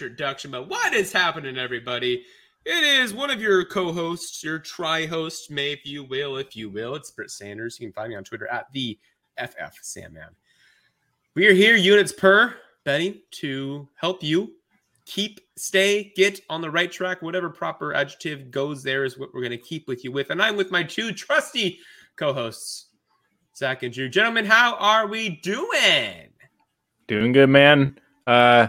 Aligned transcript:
introduction, 0.00 0.50
but 0.50 0.66
what 0.66 0.94
is 0.94 1.12
happening, 1.12 1.58
everybody? 1.58 2.24
It 2.64 2.84
is 3.02 3.12
one 3.12 3.30
of 3.30 3.38
your 3.38 3.66
co-hosts, 3.66 4.42
your 4.42 4.58
tri-host, 4.58 5.50
may 5.50 5.72
if 5.72 5.84
you 5.84 6.04
will, 6.04 6.38
if 6.38 6.56
you 6.56 6.70
will. 6.70 6.94
It's 6.94 7.10
Britt 7.10 7.30
Sanders. 7.30 7.78
You 7.78 7.86
can 7.86 7.92
find 7.92 8.08
me 8.08 8.16
on 8.16 8.24
Twitter 8.24 8.48
at 8.48 8.72
the 8.72 8.98
FF 9.36 9.76
Sandman. 9.82 10.30
We 11.34 11.46
are 11.48 11.52
here, 11.52 11.76
units 11.76 12.12
per 12.12 12.54
Betty, 12.82 13.24
to 13.32 13.86
help 13.94 14.22
you 14.22 14.54
keep, 15.04 15.40
stay, 15.58 16.14
get 16.16 16.40
on 16.48 16.62
the 16.62 16.70
right 16.70 16.90
track. 16.90 17.20
Whatever 17.20 17.50
proper 17.50 17.92
adjective 17.92 18.50
goes 18.50 18.82
there 18.82 19.04
is 19.04 19.18
what 19.18 19.34
we're 19.34 19.42
going 19.42 19.50
to 19.50 19.58
keep 19.58 19.86
with 19.86 20.02
you 20.02 20.12
with. 20.12 20.30
And 20.30 20.40
I'm 20.40 20.56
with 20.56 20.70
my 20.70 20.82
two 20.82 21.12
trusty 21.12 21.78
co-hosts, 22.16 22.86
Zach 23.54 23.82
and 23.82 23.92
Drew. 23.92 24.08
Gentlemen, 24.08 24.46
how 24.46 24.76
are 24.76 25.06
we 25.06 25.28
doing? 25.28 26.28
Doing 27.06 27.32
good, 27.32 27.50
man. 27.50 27.98
Uh, 28.26 28.68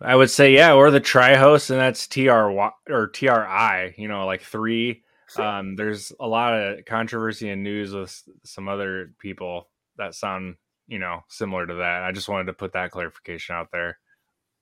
I 0.00 0.16
would 0.16 0.30
say, 0.30 0.54
yeah, 0.54 0.74
or 0.74 0.90
the 0.90 1.00
tri 1.00 1.36
host, 1.36 1.70
and 1.70 1.78
that's 1.78 2.06
TR 2.06 2.50
or 2.90 3.08
TRI, 3.12 3.94
you 3.96 4.08
know, 4.08 4.26
like 4.26 4.42
three. 4.42 5.02
Um, 5.36 5.74
there's 5.76 6.12
a 6.20 6.26
lot 6.26 6.54
of 6.54 6.84
controversy 6.84 7.50
and 7.50 7.62
news 7.62 7.92
with 7.92 8.22
some 8.44 8.68
other 8.68 9.12
people 9.18 9.68
that 9.96 10.14
sound, 10.14 10.56
you 10.86 10.98
know, 10.98 11.20
similar 11.28 11.66
to 11.66 11.74
that. 11.74 12.02
I 12.02 12.12
just 12.12 12.28
wanted 12.28 12.46
to 12.46 12.52
put 12.52 12.72
that 12.74 12.90
clarification 12.90 13.56
out 13.56 13.70
there. 13.72 13.98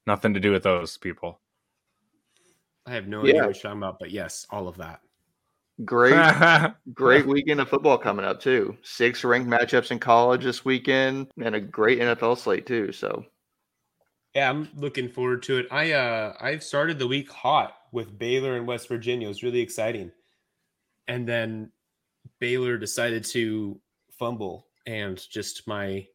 Nothing 0.07 0.35
to 0.35 0.41
do 0.41 0.53
with 0.53 0.63
those 0.63 0.97
people. 0.97 1.41
I 2.87 2.95
have 2.95 3.07
no 3.07 3.23
yeah. 3.23 3.31
idea 3.31 3.47
what 3.47 3.57
you're 3.57 3.63
talking 3.63 3.79
about, 3.79 3.99
but 3.99 4.11
yes, 4.11 4.47
all 4.51 4.67
of 4.67 4.79
that. 4.79 5.01
Great, 5.85 6.15
great 6.93 7.27
weekend 7.27 7.61
of 7.61 7.69
football 7.69 7.99
coming 7.99 8.25
up 8.25 8.41
too. 8.41 8.77
Six 8.83 9.25
ranked 9.25 9.49
matchups 9.49 9.91
in 9.91 9.99
college 9.99 10.45
this 10.45 10.65
weekend, 10.65 11.29
and 11.43 11.55
a 11.55 11.61
great 11.61 11.99
NFL 11.99 12.39
slate 12.39 12.67
too. 12.67 12.93
So, 12.93 13.25
yeah, 14.35 14.49
I'm 14.49 14.69
looking 14.77 15.09
forward 15.09 15.43
to 15.45 15.59
it. 15.59 15.67
I 15.71 15.93
uh, 15.93 16.35
I've 16.41 16.63
started 16.63 16.99
the 16.99 17.07
week 17.07 17.31
hot 17.31 17.75
with 17.93 18.19
Baylor 18.19 18.57
and 18.57 18.67
West 18.67 18.89
Virginia. 18.89 19.27
It 19.27 19.29
was 19.29 19.43
really 19.43 19.61
exciting, 19.61 20.11
and 21.09 21.29
then 21.29 21.71
Baylor 22.39 22.79
decided 22.79 23.25
to 23.27 23.81
fumble, 24.11 24.67
and 24.87 25.23
just 25.31 25.67
my 25.67 26.07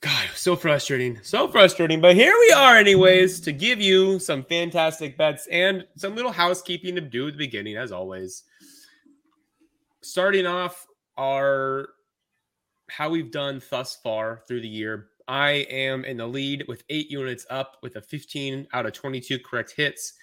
God, 0.00 0.28
so 0.34 0.56
frustrating. 0.56 1.18
So 1.22 1.48
frustrating. 1.48 2.00
But 2.00 2.16
here 2.16 2.34
we 2.38 2.52
are, 2.52 2.76
anyways, 2.76 3.40
to 3.40 3.52
give 3.52 3.80
you 3.80 4.18
some 4.18 4.44
fantastic 4.44 5.16
bets 5.16 5.46
and 5.50 5.86
some 5.96 6.14
little 6.14 6.32
housekeeping 6.32 6.94
to 6.96 7.00
do 7.00 7.28
at 7.28 7.34
the 7.34 7.38
beginning, 7.38 7.76
as 7.76 7.92
always. 7.92 8.44
Starting 10.02 10.46
off 10.46 10.86
our 11.16 11.88
how 12.88 13.08
we've 13.08 13.32
done 13.32 13.60
thus 13.70 13.96
far 13.96 14.42
through 14.46 14.60
the 14.60 14.68
year. 14.68 15.08
I 15.28 15.66
am 15.70 16.04
in 16.04 16.18
the 16.18 16.26
lead 16.26 16.64
with 16.68 16.84
eight 16.88 17.10
units 17.10 17.46
up 17.50 17.78
with 17.82 17.96
a 17.96 18.00
15 18.00 18.68
out 18.72 18.86
of 18.86 18.92
22 18.92 19.38
correct 19.40 19.72
hits, 19.76 20.14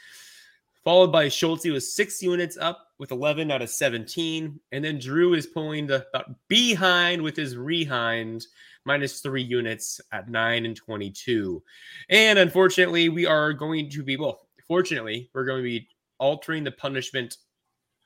followed 0.83 1.11
by 1.11 1.27
Schultzy 1.27 1.71
with 1.73 1.83
six 1.83 2.21
units 2.21 2.57
up 2.57 2.87
with 2.99 3.11
11 3.11 3.51
out 3.51 3.61
of 3.61 3.69
17. 3.69 4.59
And 4.71 4.85
then 4.85 4.99
Drew 4.99 5.33
is 5.33 5.47
pulling 5.47 5.87
the 5.87 6.05
behind 6.47 7.21
with 7.21 7.35
his 7.35 7.55
rehind 7.55 8.45
minus 8.85 9.19
three 9.19 9.43
units 9.43 9.99
at 10.11 10.29
nine 10.29 10.65
and 10.65 10.75
22. 10.75 11.61
And 12.09 12.39
unfortunately, 12.39 13.09
we 13.09 13.25
are 13.25 13.53
going 13.53 13.89
to 13.89 14.03
be, 14.03 14.17
well, 14.17 14.47
fortunately, 14.67 15.29
we're 15.33 15.45
going 15.45 15.59
to 15.59 15.63
be 15.63 15.87
altering 16.19 16.63
the 16.63 16.71
punishment 16.71 17.37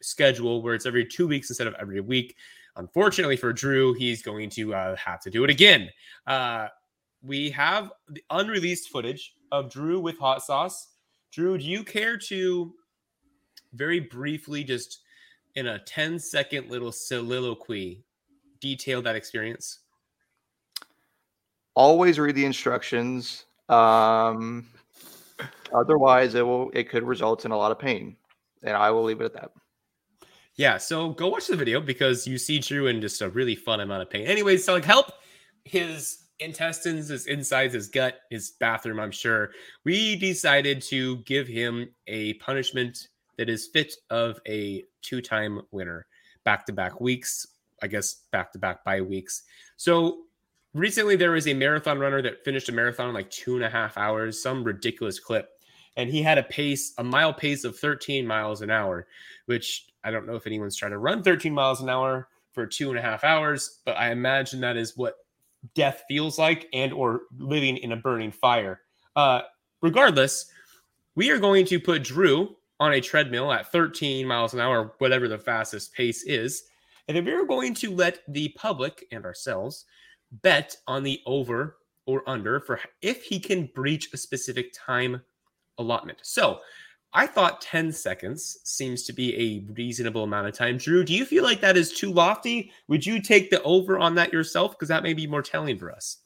schedule 0.01 0.61
where 0.61 0.75
it's 0.75 0.85
every 0.85 1.05
two 1.05 1.27
weeks 1.27 1.49
instead 1.49 1.67
of 1.67 1.75
every 1.79 2.01
week. 2.01 2.35
Unfortunately 2.75 3.35
for 3.35 3.51
Drew, 3.53 3.93
he's 3.93 4.21
going 4.21 4.49
to 4.51 4.73
uh, 4.73 4.95
have 4.95 5.19
to 5.21 5.29
do 5.29 5.43
it 5.43 5.49
again. 5.49 5.89
Uh, 6.27 6.67
we 7.21 7.49
have 7.51 7.91
the 8.09 8.23
unreleased 8.29 8.89
footage 8.89 9.33
of 9.51 9.69
Drew 9.69 9.99
with 9.99 10.17
hot 10.17 10.43
sauce. 10.43 10.89
Drew, 11.31 11.57
do 11.57 11.65
you 11.65 11.83
care 11.83 12.17
to 12.17 12.73
very 13.73 13.99
briefly, 13.99 14.63
just 14.63 14.99
in 15.55 15.67
a 15.67 15.79
10 15.79 16.19
second 16.19 16.69
little 16.69 16.91
soliloquy, 16.91 18.03
detail 18.59 19.01
that 19.01 19.15
experience? 19.15 19.79
always 21.77 22.17
read 22.17 22.35
the 22.35 22.43
instructions. 22.43 23.45
Um, 23.69 24.67
otherwise, 25.73 26.35
it 26.35 26.45
will 26.45 26.71
it 26.73 26.89
could 26.89 27.03
result 27.03 27.45
in 27.45 27.51
a 27.51 27.57
lot 27.57 27.71
of 27.71 27.79
pain, 27.79 28.17
and 28.63 28.75
I 28.75 28.91
will 28.91 29.03
leave 29.03 29.21
it 29.21 29.25
at 29.25 29.33
that. 29.33 29.51
Yeah, 30.55 30.77
so 30.77 31.09
go 31.09 31.27
watch 31.27 31.45
the 31.45 31.55
video 31.55 31.79
because 31.79 32.25
you 32.25 32.39
see 32.39 32.57
Drew 32.57 32.87
in 32.87 32.99
just 32.99 33.21
a 33.21 33.29
really 33.29 33.55
fun 33.55 33.79
amount 33.79 34.01
of 34.01 34.09
pain. 34.09 34.25
Anyways, 34.25 34.65
so 34.65 34.73
like 34.73 34.85
help 34.85 35.11
his 35.63 36.23
intestines, 36.39 37.09
his 37.09 37.27
insides, 37.27 37.73
his 37.73 37.87
gut, 37.87 38.19
his 38.29 38.51
bathroom, 38.59 38.99
I'm 38.99 39.11
sure. 39.11 39.51
We 39.83 40.15
decided 40.15 40.81
to 40.83 41.17
give 41.17 41.47
him 41.47 41.89
a 42.07 42.33
punishment 42.35 43.07
that 43.37 43.49
is 43.49 43.67
fit 43.67 43.93
of 44.09 44.39
a 44.47 44.83
two-time 45.01 45.61
winner, 45.71 46.07
back-to-back 46.43 46.99
weeks, 46.99 47.45
I 47.81 47.87
guess 47.87 48.23
back-to-back 48.31 48.83
by 48.83 49.01
weeks. 49.01 49.43
So 49.77 50.23
recently 50.73 51.15
there 51.15 51.31
was 51.31 51.47
a 51.47 51.53
marathon 51.53 51.99
runner 51.99 52.21
that 52.21 52.43
finished 52.43 52.69
a 52.69 52.71
marathon 52.71 53.09
in 53.09 53.15
like 53.15 53.29
two 53.29 53.55
and 53.55 53.63
a 53.63 53.69
half 53.69 53.97
hours, 53.97 54.41
some 54.41 54.63
ridiculous 54.63 55.19
clip. 55.19 55.49
And 55.95 56.09
he 56.09 56.21
had 56.21 56.37
a 56.37 56.43
pace, 56.43 56.93
a 56.99 57.03
mile 57.03 57.33
pace 57.33 57.63
of 57.63 57.77
13 57.79 58.25
miles 58.25 58.61
an 58.61 58.69
hour, 58.69 59.07
which 59.47 59.87
I 60.03 60.11
don't 60.11 60.27
know 60.27 60.35
if 60.35 60.45
anyone's 60.45 60.75
trying 60.75 60.91
to 60.91 60.99
run 60.99 61.23
13 61.23 61.53
miles 61.53 61.81
an 61.81 61.89
hour 61.89 62.27
for 62.53 62.65
two 62.65 62.89
and 62.89 62.97
a 62.97 63.01
half 63.01 63.23
hours, 63.23 63.81
but 63.85 63.97
I 63.97 64.11
imagine 64.11 64.61
that 64.61 64.77
is 64.77 64.97
what 64.97 65.15
death 65.75 66.03
feels 66.07 66.37
like 66.37 66.67
and 66.73 66.93
or 66.93 67.21
living 67.37 67.77
in 67.77 67.91
a 67.91 67.97
burning 67.97 68.31
fire. 68.31 68.81
Uh, 69.15 69.41
regardless, 69.81 70.51
we 71.15 71.29
are 71.31 71.39
going 71.39 71.65
to 71.65 71.79
put 71.79 72.03
Drew 72.03 72.55
on 72.79 72.93
a 72.93 73.01
treadmill 73.01 73.51
at 73.51 73.71
13 73.71 74.27
miles 74.27 74.53
an 74.53 74.59
hour, 74.59 74.93
whatever 74.99 75.27
the 75.27 75.37
fastest 75.37 75.93
pace 75.93 76.23
is. 76.23 76.63
And 77.07 77.17
then 77.17 77.25
we're 77.25 77.45
going 77.45 77.73
to 77.75 77.91
let 77.91 78.19
the 78.27 78.49
public 78.49 79.05
and 79.11 79.25
ourselves 79.25 79.85
bet 80.43 80.75
on 80.87 81.03
the 81.03 81.21
over 81.25 81.77
or 82.05 82.27
under 82.29 82.59
for 82.59 82.79
if 83.01 83.23
he 83.23 83.39
can 83.39 83.69
breach 83.73 84.09
a 84.13 84.17
specific 84.17 84.73
time 84.73 85.21
allotment. 85.77 86.19
So 86.21 86.59
I 87.13 87.25
thought 87.25 87.61
10 87.61 87.91
seconds 87.91 88.59
seems 88.63 89.03
to 89.03 89.13
be 89.13 89.35
a 89.35 89.73
reasonable 89.73 90.23
amount 90.23 90.47
of 90.47 90.53
time. 90.53 90.77
Drew, 90.77 91.03
do 91.03 91.13
you 91.13 91.25
feel 91.25 91.43
like 91.43 91.61
that 91.61 91.77
is 91.77 91.93
too 91.93 92.11
lofty? 92.11 92.71
Would 92.89 93.05
you 93.05 93.21
take 93.21 93.49
the 93.49 93.61
over 93.63 93.97
on 93.97 94.15
that 94.15 94.33
yourself? 94.33 94.71
Because 94.71 94.89
that 94.89 95.03
may 95.03 95.13
be 95.13 95.25
more 95.25 95.41
telling 95.41 95.77
for 95.77 95.91
us. 95.91 96.17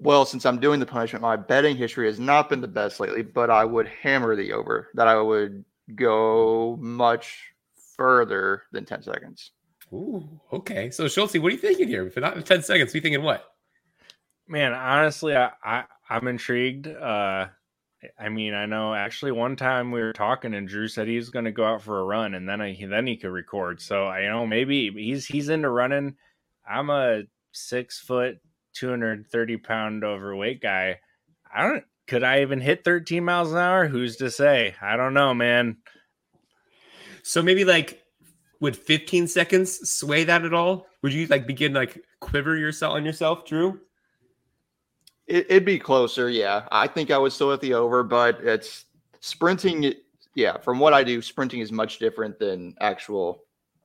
Well, 0.00 0.24
since 0.24 0.44
I'm 0.44 0.60
doing 0.60 0.80
the 0.80 0.86
punishment, 0.86 1.22
my 1.22 1.36
betting 1.36 1.76
history 1.76 2.06
has 2.06 2.20
not 2.20 2.48
been 2.48 2.60
the 2.60 2.68
best 2.68 3.00
lately, 3.00 3.22
but 3.22 3.50
I 3.50 3.64
would 3.64 3.88
hammer 3.88 4.36
the 4.36 4.52
over, 4.52 4.88
that 4.94 5.08
I 5.08 5.20
would 5.20 5.64
go 5.94 6.76
much 6.80 7.52
further 7.96 8.64
than 8.72 8.84
10 8.84 9.02
seconds. 9.02 9.52
Ooh, 9.92 10.28
okay. 10.52 10.90
So 10.90 11.06
Schultzy, 11.06 11.40
what 11.40 11.48
are 11.48 11.54
you 11.54 11.60
thinking 11.60 11.88
here? 11.88 12.10
For 12.10 12.20
not 12.20 12.44
10 12.44 12.62
seconds, 12.62 12.92
we 12.92 13.00
thinking 13.00 13.22
what? 13.22 13.44
Man, 14.46 14.72
honestly, 14.72 15.36
I, 15.36 15.50
I 15.62 15.84
I'm 16.08 16.26
intrigued. 16.26 16.86
Uh 16.86 17.48
I 18.18 18.28
mean, 18.28 18.54
I 18.54 18.66
know 18.66 18.94
actually 18.94 19.32
one 19.32 19.56
time 19.56 19.90
we 19.90 20.00
were 20.00 20.12
talking 20.12 20.54
and 20.54 20.68
Drew 20.68 20.86
said 20.86 21.08
he 21.08 21.16
was 21.16 21.30
going 21.30 21.46
to 21.46 21.52
go 21.52 21.64
out 21.64 21.82
for 21.82 21.98
a 21.98 22.04
run 22.04 22.34
and 22.34 22.48
then 22.48 22.60
I, 22.60 22.76
then 22.88 23.06
he 23.06 23.16
could 23.16 23.30
record. 23.30 23.80
So 23.80 24.06
I 24.06 24.26
know 24.26 24.46
maybe 24.46 24.90
he's 24.90 25.26
he's 25.26 25.48
into 25.48 25.68
running. 25.68 26.14
I'm 26.68 26.90
a 26.90 27.22
six 27.52 27.98
foot, 27.98 28.38
230 28.74 29.56
pound 29.58 30.04
overweight 30.04 30.62
guy. 30.62 31.00
I 31.52 31.62
don't. 31.66 31.84
Could 32.06 32.22
I 32.24 32.40
even 32.40 32.60
hit 32.60 32.84
13 32.84 33.22
miles 33.22 33.52
an 33.52 33.58
hour? 33.58 33.86
Who's 33.86 34.16
to 34.16 34.30
say? 34.30 34.74
I 34.80 34.96
don't 34.96 35.12
know, 35.12 35.34
man. 35.34 35.78
So 37.22 37.42
maybe 37.42 37.64
like 37.64 38.00
would 38.60 38.76
15 38.76 39.26
seconds 39.28 39.90
sway 39.90 40.24
that 40.24 40.44
at 40.44 40.54
all? 40.54 40.86
Would 41.02 41.12
you 41.12 41.26
like 41.26 41.46
begin 41.46 41.74
like 41.74 42.02
quiver 42.20 42.56
yourself 42.56 42.94
on 42.94 43.04
yourself, 43.04 43.44
Drew? 43.44 43.80
It, 45.28 45.50
would 45.50 45.64
be 45.64 45.78
closer, 45.78 46.30
yeah. 46.30 46.66
I 46.72 46.86
think 46.86 47.10
I 47.10 47.18
would 47.18 47.32
still 47.32 47.50
hit 47.50 47.60
the 47.60 47.74
over, 47.74 48.02
but 48.02 48.40
it's 48.42 48.86
sprinting. 49.20 49.92
Yeah, 50.34 50.56
from 50.56 50.78
what 50.78 50.94
I 50.94 51.04
do, 51.04 51.20
sprinting 51.20 51.60
is 51.60 51.70
much 51.70 51.98
different 51.98 52.38
than 52.38 52.74
actual 52.80 53.44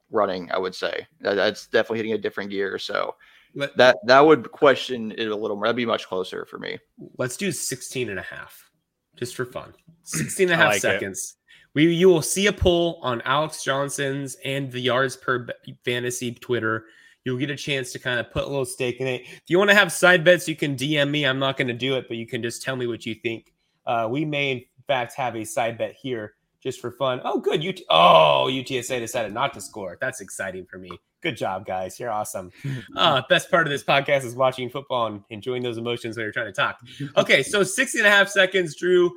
running. 0.10 0.50
I 0.51 0.57
would 0.57 0.74
say 0.74 1.06
that's 1.19 1.68
definitely 1.68 1.98
hitting 1.98 2.13
a 2.13 2.18
different 2.18 2.50
gear. 2.50 2.80
So 2.80 3.16
Let, 3.56 3.75
that 3.75 3.98
that 4.06 4.22
would 4.22 4.51
question 4.51 5.12
it 5.18 5.28
a 5.28 5.36
little 5.36 5.57
more. 5.57 5.66
That'd 5.66 5.75
be 5.75 5.86
much 5.86 6.07
closer 6.07 6.45
for 6.45 6.60
me. 6.60 6.78
Let's 7.18 7.36
do 7.36 7.51
16 7.51 8.10
and 8.10 8.19
a 8.19 8.24
half 8.24 8.72
just 9.18 9.36
for 9.36 9.46
fun. 9.46 9.74
16 10.04 10.48
and 10.50 10.54
a 10.54 10.57
half 10.57 10.74
like 10.74 10.81
seconds. 10.81 11.36
It. 11.36 11.44
We 11.75 11.94
you 11.94 12.07
will 12.07 12.22
see 12.22 12.48
a 12.48 12.54
poll 12.54 13.00
on 13.01 13.22
Alex 13.22 13.63
Johnson's 13.63 14.38
and 14.46 14.72
the 14.72 14.80
yards 14.80 15.18
per 15.18 15.48
fantasy 15.84 16.34
Twitter. 16.34 16.86
You'll 17.25 17.38
get 17.38 17.50
a 17.50 17.56
chance 17.56 17.92
to 17.94 18.00
kind 18.00 18.20
of 18.20 18.31
put 18.31 18.44
a 18.44 18.48
little 18.48 18.66
stake 18.66 19.00
in 19.00 19.08
it. 19.08 19.22
If 19.22 19.44
you 19.48 19.58
want 19.58 19.70
to 19.70 19.75
have 19.75 19.92
side 19.92 20.24
bets, 20.24 20.48
you 20.48 20.56
can 20.56 20.75
DM 20.75 21.10
me. 21.10 21.25
I'm 21.25 21.40
not 21.40 21.58
going 21.58 21.70
to 21.70 21.74
do 21.74 21.96
it, 21.96 22.08
but 22.08 22.18
you 22.18 22.28
can 22.28 22.42
just 22.42 22.62
tell 22.62 22.75
me 22.75 22.88
what 22.88 23.06
you 23.06 23.16
think. 23.16 23.54
Uh, 23.86 24.08
we 24.10 24.25
may 24.25 24.52
in 24.52 24.64
fact 24.88 25.14
have 25.16 25.36
a 25.36 25.44
side 25.44 25.78
bet 25.78 25.94
here 25.94 26.36
just 26.62 26.80
for 26.81 26.92
fun. 26.92 27.22
Oh, 27.24 27.40
good. 27.40 27.66
UT- 27.66 27.81
oh, 27.90 28.48
UTSA 28.50 29.00
decided 29.00 29.34
not 29.34 29.54
to 29.54 29.62
score. 29.62 29.98
That's 30.00 30.22
exciting 30.22 30.66
for 30.66 30.78
me 30.78 30.90
Good 31.24 31.38
job, 31.38 31.66
guys. 31.66 32.02
You're 32.02 32.12
awesome. 32.12 32.52
Uh, 32.98 33.22
best 33.30 33.50
part 33.50 33.66
of 33.66 33.72
this 33.72 33.81
podcast 33.81 34.25
is 34.25 34.36
watching 34.36 34.70
football 34.70 35.08
and 35.08 35.24
enjoying 35.30 35.64
those 35.64 35.78
emotions 35.78 36.18
when 36.18 36.25
you're 36.25 36.34
trying 36.34 36.48
to 36.48 36.52
talk. 36.52 36.81
Okay, 37.16 37.42
so 37.42 37.64
60 37.64 38.00
and 38.00 38.08
a 38.08 38.12
half 38.12 38.28
seconds, 38.28 38.75
Drew. 38.75 39.10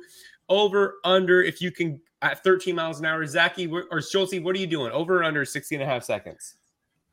Over, 0.47 0.99
under, 1.03 1.43
if 1.43 1.61
you 1.61 1.69
can, 1.69 1.99
at 2.21 2.41
13 2.45 2.73
miles 2.73 3.01
an 3.01 3.05
hour. 3.05 3.25
Zachy 3.25 3.67
or 3.67 3.83
Schultzy, 3.99 4.41
what 4.41 4.55
are 4.55 4.59
you 4.59 4.67
doing? 4.67 4.93
Over 4.93 5.19
or 5.19 5.23
under 5.25 5.43
60 5.43 5.75
and 5.75 5.83
a 5.83 5.85
half 5.85 6.05
seconds? 6.05 6.55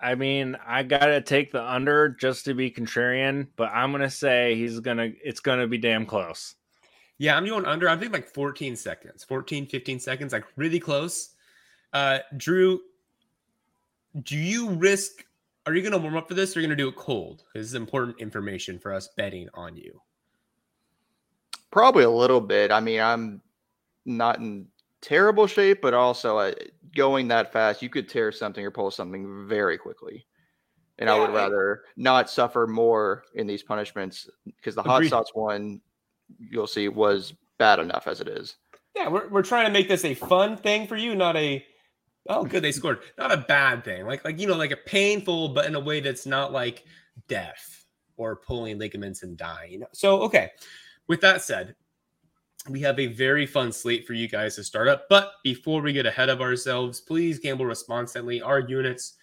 I 0.05 0.15
mean, 0.15 0.57
I 0.67 0.83
gotta 0.83 1.21
take 1.21 1.51
the 1.51 1.63
under 1.63 2.11
just 2.11 2.45
to 2.45 2.55
be 2.55 2.71
contrarian, 2.71 3.49
but 3.57 3.71
I'm 3.73 3.91
gonna 3.91 4.11
say 4.11 4.55
he's 4.55 4.81
gonna 4.81 5.13
it's 5.25 5.41
gonna 5.41 5.67
be 5.67 5.79
damn 5.79 6.05
close. 6.05 6.57
Yeah, 7.19 7.37
I'm 7.37 7.47
going 7.47 7.65
under. 7.65 7.89
I'm 7.89 7.99
thinking 7.99 8.13
like 8.13 8.29
14 8.29 8.77
seconds, 8.77 9.25
14, 9.25 9.67
15 9.67 10.01
seconds, 10.01 10.33
like 10.33 10.45
really 10.57 10.81
close. 10.81 11.31
Uh, 11.93 12.19
Drew, 12.37 12.81
do 14.23 14.37
you 14.37 14.71
risk? 14.71 15.25
Are 15.67 15.75
you 15.75 15.81
going 15.81 15.93
to 15.93 15.99
warm 15.99 16.17
up 16.17 16.29
for 16.29 16.35
this 16.35 16.55
or 16.55 16.59
are 16.59 16.63
you 16.63 16.69
going 16.69 16.77
to 16.77 16.85
do 16.85 16.89
it 16.89 16.97
cold? 16.97 17.45
This 17.55 17.67
is 17.67 17.75
important 17.75 18.21
information 18.21 18.79
for 18.79 18.93
us 18.93 19.09
betting 19.17 19.49
on 19.55 19.77
you. 19.77 20.01
Probably 21.71 22.05
a 22.05 22.11
little 22.11 22.41
bit. 22.41 22.71
I 22.71 22.81
mean, 22.81 23.01
I'm 23.01 23.41
not 24.05 24.39
in 24.39 24.67
terrible 25.01 25.47
shape, 25.47 25.81
but 25.81 25.95
also 25.95 26.39
uh, 26.39 26.53
going 26.95 27.29
that 27.29 27.53
fast, 27.53 27.83
you 27.83 27.89
could 27.89 28.09
tear 28.09 28.33
something 28.33 28.65
or 28.65 28.71
pull 28.71 28.91
something 28.91 29.47
very 29.47 29.79
quickly. 29.79 30.27
And 30.99 31.09
yeah, 31.09 31.15
I 31.15 31.19
would 31.19 31.35
rather 31.35 31.83
not 31.97 32.31
suffer 32.31 32.67
more 32.67 33.25
in 33.35 33.47
these 33.47 33.63
punishments 33.63 34.29
because 34.45 34.75
the 34.75 34.83
hot 34.83 35.05
sauce 35.07 35.31
one, 35.35 35.81
you'll 36.39 36.69
see, 36.69 36.89
was 36.89 37.35
bad 37.59 37.81
enough 37.81 38.07
as 38.07 38.21
it 38.21 38.29
is. 38.29 38.57
Yeah, 38.95 39.09
we're, 39.09 39.29
we're 39.29 39.43
trying 39.43 39.67
to 39.67 39.73
make 39.73 39.89
this 39.89 40.05
a 40.05 40.15
fun 40.15 40.57
thing 40.57 40.87
for 40.87 40.97
you, 40.97 41.17
not 41.17 41.35
a 41.37 41.65
Oh, 42.29 42.45
good. 42.45 42.63
They 42.63 42.73
scored. 42.73 43.01
Not 43.19 43.33
a 43.33 43.37
bad 43.37 43.85
thing. 43.85 44.07
Like, 44.07 44.25
like 44.25 44.41
you 44.41 44.47
know, 44.47 44.57
like 44.57 44.71
a 44.71 44.77
painful, 44.77 45.51
but 45.51 45.67
in 45.67 45.75
a 45.75 45.81
way 45.81 46.01
that's 46.01 46.27
not 46.27 46.53
like 46.53 46.85
death 47.29 47.85
or 48.17 48.37
pulling 48.37 48.79
ligaments 48.79 49.23
and 49.23 49.37
dying. 49.37 49.85
So, 49.93 50.23
okay. 50.23 50.51
With 51.07 51.21
that 51.21 51.43
said, 51.43 51.75
we 52.69 52.81
have 52.81 52.99
a 52.99 53.07
very 53.07 53.47
fun 53.47 53.73
slate 53.73 54.07
for 54.07 54.15
you 54.15 54.29
guys 54.29 54.57
to 54.57 54.65
start 54.65 54.89
up. 54.89 55.07
But 55.09 55.33
before 55.43 55.83
we 55.83 55.93
get 55.93 56.07
ahead 56.07 56.29
of 56.29 56.41
ourselves, 56.41 57.01
please 57.01 57.39
gamble 57.39 57.67
responsibly. 57.67 58.41
Our 58.41 58.61
units 58.61 59.15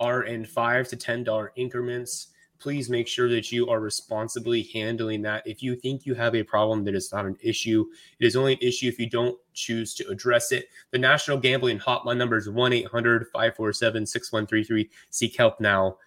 are 0.00 0.24
in 0.24 0.44
five 0.44 0.88
to 0.88 0.96
ten 0.96 1.24
dollar 1.24 1.52
increments 1.56 2.28
please 2.58 2.88
make 2.88 3.08
sure 3.08 3.28
that 3.28 3.52
you 3.52 3.68
are 3.68 3.80
responsibly 3.80 4.62
handling 4.74 5.22
that. 5.22 5.46
If 5.46 5.62
you 5.62 5.76
think 5.76 6.06
you 6.06 6.14
have 6.14 6.34
a 6.34 6.42
problem 6.42 6.84
that 6.84 6.94
is 6.94 7.12
not 7.12 7.26
an 7.26 7.36
issue, 7.42 7.86
it 8.18 8.26
is 8.26 8.36
only 8.36 8.54
an 8.54 8.58
issue 8.60 8.88
if 8.88 8.98
you 8.98 9.08
don't 9.08 9.38
choose 9.54 9.94
to 9.94 10.08
address 10.08 10.52
it. 10.52 10.68
The 10.90 10.98
National 10.98 11.38
Gambling 11.38 11.78
Hotline 11.78 12.16
number 12.16 12.36
is 12.36 12.48
1 12.48 12.72
800 12.72 13.26
547 13.32 14.06
6133. 14.06 14.90
Seek 15.10 15.36
help 15.36 15.60
now. 15.60 15.98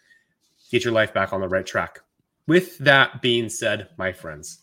Get 0.71 0.83
your 0.83 0.93
life 0.93 1.13
back 1.13 1.33
on 1.33 1.41
the 1.41 1.47
right 1.47 1.65
track. 1.65 1.99
With 2.47 2.77
that 2.79 3.21
being 3.21 3.49
said, 3.49 3.89
my 3.97 4.11
friends, 4.11 4.59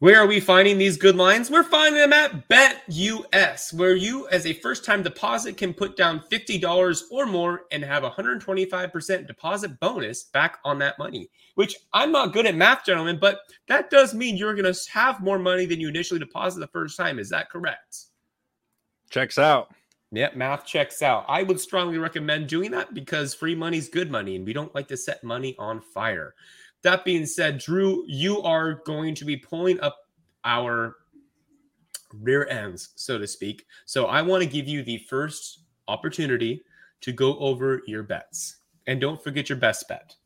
where 0.00 0.20
are 0.20 0.26
we 0.28 0.38
finding 0.38 0.78
these 0.78 0.96
good 0.96 1.16
lines? 1.16 1.50
We're 1.50 1.64
finding 1.64 2.00
them 2.00 2.12
at 2.12 2.48
BetUS, 2.48 3.72
where 3.72 3.96
you, 3.96 4.28
as 4.28 4.46
a 4.46 4.52
first 4.52 4.84
time 4.84 5.02
deposit, 5.02 5.56
can 5.56 5.74
put 5.74 5.96
down 5.96 6.22
$50 6.30 7.02
or 7.10 7.26
more 7.26 7.62
and 7.72 7.84
have 7.84 8.04
a 8.04 8.10
125% 8.10 9.26
deposit 9.26 9.80
bonus 9.80 10.24
back 10.24 10.58
on 10.64 10.78
that 10.78 11.00
money. 11.00 11.28
Which 11.56 11.74
I'm 11.92 12.12
not 12.12 12.32
good 12.32 12.46
at 12.46 12.54
math, 12.54 12.84
gentlemen, 12.84 13.18
but 13.20 13.40
that 13.66 13.90
does 13.90 14.14
mean 14.14 14.36
you're 14.36 14.54
going 14.54 14.72
to 14.72 14.90
have 14.92 15.20
more 15.20 15.38
money 15.38 15.66
than 15.66 15.80
you 15.80 15.88
initially 15.88 16.20
deposited 16.20 16.62
the 16.62 16.72
first 16.72 16.96
time. 16.96 17.18
Is 17.18 17.30
that 17.30 17.50
correct? 17.50 18.04
Checks 19.10 19.36
out. 19.36 19.74
Yep, 20.12 20.36
math 20.36 20.64
checks 20.64 21.02
out. 21.02 21.24
I 21.28 21.42
would 21.42 21.60
strongly 21.60 21.98
recommend 21.98 22.48
doing 22.48 22.70
that 22.70 22.94
because 22.94 23.34
free 23.34 23.54
money 23.54 23.78
is 23.78 23.88
good 23.88 24.10
money 24.10 24.36
and 24.36 24.46
we 24.46 24.52
don't 24.52 24.74
like 24.74 24.88
to 24.88 24.96
set 24.96 25.22
money 25.22 25.54
on 25.58 25.80
fire. 25.80 26.34
That 26.88 27.04
being 27.04 27.26
said, 27.26 27.58
Drew, 27.58 28.02
you 28.06 28.40
are 28.40 28.76
going 28.86 29.14
to 29.16 29.26
be 29.26 29.36
pulling 29.36 29.78
up 29.80 30.08
our 30.46 30.96
rear 32.14 32.46
ends, 32.46 32.94
so 32.94 33.18
to 33.18 33.26
speak. 33.26 33.66
So 33.84 34.06
I 34.06 34.22
want 34.22 34.42
to 34.42 34.48
give 34.48 34.66
you 34.66 34.82
the 34.82 34.96
first 35.06 35.64
opportunity 35.86 36.62
to 37.02 37.12
go 37.12 37.38
over 37.40 37.82
your 37.86 38.04
bets. 38.04 38.60
And 38.86 39.02
don't 39.02 39.22
forget 39.22 39.50
your 39.50 39.58
best 39.58 39.86
bet. 39.86 40.16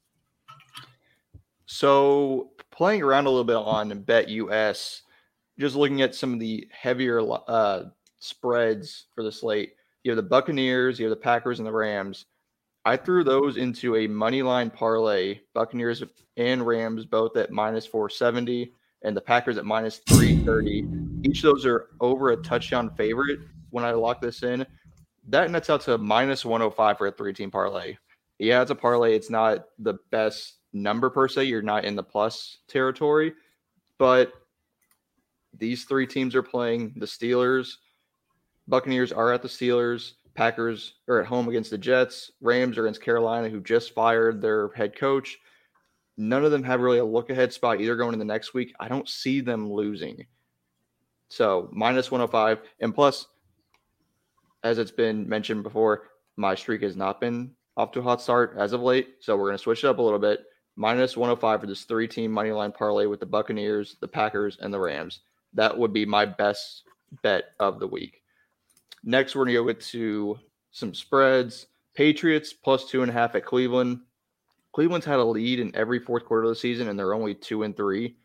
So 1.66 2.52
playing 2.70 3.02
around 3.02 3.26
a 3.26 3.30
little 3.30 3.42
bit 3.42 3.56
on 3.56 4.00
Bet 4.02 4.28
US, 4.28 5.02
just 5.58 5.74
looking 5.74 6.00
at 6.00 6.14
some 6.14 6.32
of 6.32 6.38
the 6.38 6.68
heavier 6.70 7.28
uh, 7.48 7.86
spreads 8.20 9.06
for 9.16 9.24
the 9.24 9.32
slate. 9.32 9.72
You 10.04 10.12
have 10.12 10.16
the 10.16 10.22
Buccaneers, 10.22 11.00
you 11.00 11.06
have 11.06 11.10
the 11.10 11.16
Packers, 11.16 11.58
and 11.58 11.66
the 11.66 11.72
Rams. 11.72 12.26
I 12.84 12.96
threw 12.96 13.22
those 13.22 13.56
into 13.56 13.96
a 13.96 14.06
money 14.06 14.42
line 14.42 14.70
parlay. 14.70 15.40
Buccaneers 15.54 16.02
and 16.36 16.66
Rams 16.66 17.04
both 17.04 17.36
at 17.36 17.50
minus 17.50 17.86
470, 17.86 18.72
and 19.02 19.16
the 19.16 19.20
Packers 19.20 19.56
at 19.56 19.64
minus 19.64 19.98
330. 20.08 20.86
Each 21.24 21.44
of 21.44 21.54
those 21.54 21.66
are 21.66 21.90
over 22.00 22.30
a 22.30 22.36
touchdown 22.36 22.90
favorite 22.96 23.40
when 23.70 23.84
I 23.84 23.92
lock 23.92 24.20
this 24.20 24.42
in. 24.42 24.66
That 25.28 25.50
nets 25.50 25.70
out 25.70 25.82
to 25.82 25.98
minus 25.98 26.44
105 26.44 26.98
for 26.98 27.06
a 27.06 27.12
three 27.12 27.32
team 27.32 27.50
parlay. 27.50 27.96
Yeah, 28.38 28.62
it's 28.62 28.72
a 28.72 28.74
parlay. 28.74 29.14
It's 29.14 29.30
not 29.30 29.66
the 29.78 29.94
best 30.10 30.56
number 30.72 31.10
per 31.10 31.28
se. 31.28 31.44
You're 31.44 31.62
not 31.62 31.84
in 31.84 31.94
the 31.94 32.02
plus 32.02 32.58
territory, 32.66 33.34
but 33.98 34.32
these 35.56 35.84
three 35.84 36.06
teams 36.06 36.34
are 36.34 36.42
playing 36.42 36.94
the 36.96 37.06
Steelers. 37.06 37.74
Buccaneers 38.66 39.12
are 39.12 39.32
at 39.32 39.42
the 39.42 39.48
Steelers. 39.48 40.14
Packers 40.34 40.94
are 41.08 41.20
at 41.20 41.26
home 41.26 41.48
against 41.48 41.70
the 41.70 41.78
Jets. 41.78 42.30
Rams 42.40 42.78
are 42.78 42.86
against 42.86 43.02
Carolina, 43.02 43.48
who 43.48 43.60
just 43.60 43.94
fired 43.94 44.40
their 44.40 44.68
head 44.72 44.96
coach. 44.96 45.38
None 46.16 46.44
of 46.44 46.50
them 46.50 46.62
have 46.62 46.80
really 46.80 46.98
a 46.98 47.04
look 47.04 47.30
ahead 47.30 47.52
spot 47.52 47.80
either 47.80 47.96
going 47.96 48.12
in 48.12 48.18
the 48.18 48.24
next 48.24 48.54
week. 48.54 48.74
I 48.80 48.88
don't 48.88 49.08
see 49.08 49.40
them 49.40 49.70
losing. 49.70 50.26
So 51.28 51.68
minus 51.72 52.10
105. 52.10 52.60
And 52.80 52.94
plus, 52.94 53.26
as 54.62 54.78
it's 54.78 54.90
been 54.90 55.28
mentioned 55.28 55.62
before, 55.62 56.08
my 56.36 56.54
streak 56.54 56.82
has 56.82 56.96
not 56.96 57.20
been 57.20 57.52
off 57.76 57.92
to 57.92 58.00
a 58.00 58.02
hot 58.02 58.20
start 58.20 58.54
as 58.58 58.72
of 58.72 58.82
late. 58.82 59.16
So 59.20 59.36
we're 59.36 59.48
going 59.48 59.56
to 59.56 59.62
switch 59.62 59.84
it 59.84 59.88
up 59.88 59.98
a 59.98 60.02
little 60.02 60.18
bit. 60.18 60.40
Minus 60.76 61.16
105 61.16 61.60
for 61.60 61.66
this 61.66 61.84
three 61.84 62.08
team 62.08 62.32
money 62.32 62.50
line 62.50 62.72
parlay 62.72 63.06
with 63.06 63.20
the 63.20 63.26
Buccaneers, 63.26 63.96
the 64.00 64.08
Packers, 64.08 64.56
and 64.60 64.72
the 64.72 64.80
Rams. 64.80 65.20
That 65.52 65.76
would 65.76 65.92
be 65.92 66.06
my 66.06 66.24
best 66.24 66.84
bet 67.22 67.44
of 67.60 67.78
the 67.78 67.86
week. 67.86 68.21
Next, 69.04 69.34
we're 69.34 69.44
going 69.44 69.56
to 69.56 69.72
go 69.72 69.80
to 69.80 70.38
some 70.70 70.94
spreads. 70.94 71.66
Patriots 71.94 72.52
plus 72.52 72.88
two 72.88 73.02
and 73.02 73.10
a 73.10 73.12
half 73.12 73.34
at 73.34 73.44
Cleveland. 73.44 74.00
Cleveland's 74.72 75.04
had 75.04 75.18
a 75.18 75.24
lead 75.24 75.60
in 75.60 75.74
every 75.76 75.98
fourth 75.98 76.24
quarter 76.24 76.44
of 76.44 76.48
the 76.48 76.56
season, 76.56 76.88
and 76.88 76.98
they're 76.98 77.14
only 77.14 77.34
two 77.34 77.64
and 77.64 77.76
three. 77.76 78.16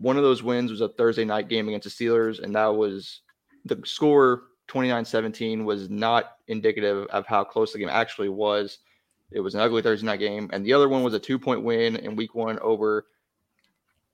One 0.00 0.16
of 0.16 0.22
those 0.22 0.42
wins 0.42 0.70
was 0.70 0.80
a 0.80 0.88
Thursday 0.88 1.24
night 1.24 1.48
game 1.48 1.68
against 1.68 1.96
the 1.96 2.04
Steelers, 2.04 2.42
and 2.42 2.54
that 2.54 2.66
was 2.66 3.20
the 3.64 3.80
score 3.84 4.44
29 4.66 5.04
17 5.04 5.64
was 5.64 5.90
not 5.90 6.36
indicative 6.48 7.06
of 7.08 7.26
how 7.26 7.44
close 7.44 7.72
the 7.72 7.78
game 7.78 7.88
actually 7.88 8.28
was. 8.28 8.78
It 9.32 9.40
was 9.40 9.54
an 9.54 9.60
ugly 9.60 9.82
Thursday 9.82 10.06
night 10.06 10.18
game. 10.18 10.48
And 10.52 10.64
the 10.64 10.72
other 10.72 10.88
one 10.88 11.02
was 11.02 11.14
a 11.14 11.18
two 11.18 11.38
point 11.38 11.62
win 11.62 11.96
in 11.96 12.16
week 12.16 12.34
one 12.34 12.58
over 12.60 13.06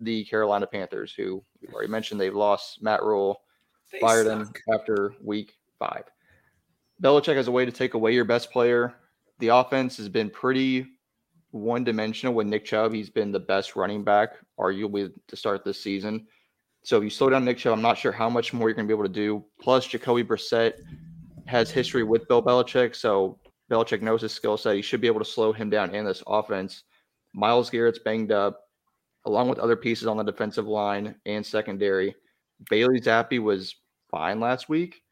the 0.00 0.24
Carolina 0.24 0.66
Panthers, 0.66 1.12
who 1.12 1.42
we've 1.60 1.72
already 1.72 1.90
mentioned 1.90 2.20
they've 2.20 2.34
lost 2.34 2.82
Matt 2.82 3.00
they 3.92 3.98
fired 4.00 4.26
suck. 4.26 4.38
him 4.38 4.74
after 4.74 5.14
week 5.22 5.54
five. 5.78 6.04
Belichick 7.02 7.36
has 7.36 7.48
a 7.48 7.52
way 7.52 7.64
to 7.64 7.72
take 7.72 7.94
away 7.94 8.12
your 8.12 8.24
best 8.24 8.50
player. 8.50 8.94
The 9.38 9.48
offense 9.48 9.96
has 9.98 10.08
been 10.08 10.30
pretty 10.30 10.86
one 11.50 11.84
dimensional 11.84 12.34
with 12.34 12.46
Nick 12.46 12.64
Chubb. 12.64 12.92
He's 12.92 13.10
been 13.10 13.32
the 13.32 13.40
best 13.40 13.76
running 13.76 14.02
back, 14.02 14.30
arguably, 14.58 15.12
to 15.28 15.36
start 15.36 15.64
this 15.64 15.80
season. 15.80 16.26
So 16.84 16.98
if 16.98 17.04
you 17.04 17.10
slow 17.10 17.30
down 17.30 17.44
Nick 17.44 17.58
Chubb, 17.58 17.74
I'm 17.74 17.82
not 17.82 17.98
sure 17.98 18.12
how 18.12 18.30
much 18.30 18.52
more 18.52 18.68
you're 18.68 18.74
going 18.74 18.86
to 18.86 18.94
be 18.94 18.96
able 18.96 19.08
to 19.08 19.12
do. 19.12 19.44
Plus, 19.60 19.86
Jacoby 19.86 20.24
Brissett 20.24 20.74
has 21.46 21.70
history 21.70 22.02
with 22.02 22.28
Bill 22.28 22.42
Belichick. 22.42 22.94
So 22.94 23.38
Belichick 23.70 24.02
knows 24.02 24.22
his 24.22 24.32
skill 24.32 24.56
set. 24.56 24.76
He 24.76 24.82
should 24.82 25.00
be 25.00 25.06
able 25.06 25.20
to 25.20 25.24
slow 25.24 25.52
him 25.52 25.68
down 25.68 25.94
in 25.94 26.04
this 26.04 26.22
offense. 26.26 26.84
Myles 27.34 27.68
Garrett's 27.68 27.98
banged 27.98 28.32
up, 28.32 28.62
along 29.26 29.48
with 29.48 29.58
other 29.58 29.76
pieces 29.76 30.06
on 30.06 30.16
the 30.16 30.22
defensive 30.22 30.66
line 30.66 31.16
and 31.26 31.44
secondary. 31.44 32.14
Bailey 32.70 33.00
Zappe 33.00 33.42
was 33.42 33.74
fine 34.10 34.40
last 34.40 34.68
week 34.68 35.02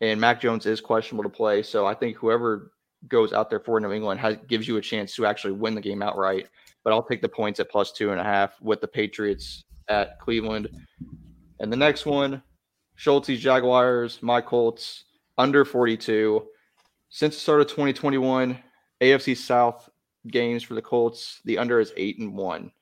and 0.00 0.20
Mac 0.20 0.40
Jones 0.40 0.66
is 0.66 0.80
questionable 0.80 1.24
to 1.24 1.34
play. 1.34 1.62
So 1.62 1.86
I 1.86 1.94
think 1.94 2.16
whoever 2.16 2.72
goes 3.08 3.32
out 3.32 3.50
there 3.50 3.60
for 3.60 3.80
New 3.80 3.92
England 3.92 4.20
has, 4.20 4.36
gives 4.46 4.66
you 4.68 4.76
a 4.76 4.80
chance 4.80 5.14
to 5.16 5.26
actually 5.26 5.52
win 5.52 5.74
the 5.74 5.80
game 5.80 6.02
outright. 6.02 6.48
But 6.84 6.92
I'll 6.92 7.02
take 7.02 7.22
the 7.22 7.28
points 7.28 7.60
at 7.60 7.70
plus 7.70 7.92
two 7.92 8.10
and 8.10 8.20
a 8.20 8.24
half 8.24 8.60
with 8.60 8.80
the 8.80 8.88
Patriots 8.88 9.64
at 9.88 10.18
Cleveland. 10.20 10.68
And 11.60 11.72
the 11.72 11.76
next 11.76 12.06
one, 12.06 12.42
Schultzy's 12.96 13.40
Jaguars, 13.40 14.22
my 14.22 14.40
Colts 14.40 15.04
under 15.38 15.64
42. 15.64 16.46
Since 17.08 17.34
the 17.34 17.40
start 17.40 17.60
of 17.60 17.68
2021, 17.68 18.58
AFC 19.00 19.36
South 19.36 19.88
games 20.28 20.62
for 20.62 20.74
the 20.74 20.82
Colts, 20.82 21.40
the 21.44 21.58
under 21.58 21.80
is 21.80 21.92
eight 21.96 22.18
and 22.18 22.34
one. 22.34 22.72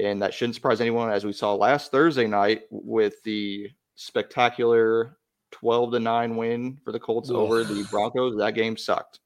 And 0.00 0.22
that 0.22 0.32
shouldn't 0.32 0.54
surprise 0.54 0.80
anyone, 0.80 1.10
as 1.10 1.24
we 1.24 1.32
saw 1.32 1.54
last 1.54 1.90
Thursday 1.90 2.26
night 2.26 2.62
with 2.70 3.22
the 3.24 3.70
spectacular 3.94 5.18
12 5.52 5.92
to 5.92 6.00
9 6.00 6.36
win 6.36 6.78
for 6.84 6.92
the 6.92 6.98
Colts 6.98 7.30
Ugh. 7.30 7.36
over 7.36 7.62
the 7.62 7.86
Broncos. 7.90 8.36
That 8.36 8.54
game 8.54 8.76
sucked. 8.76 9.20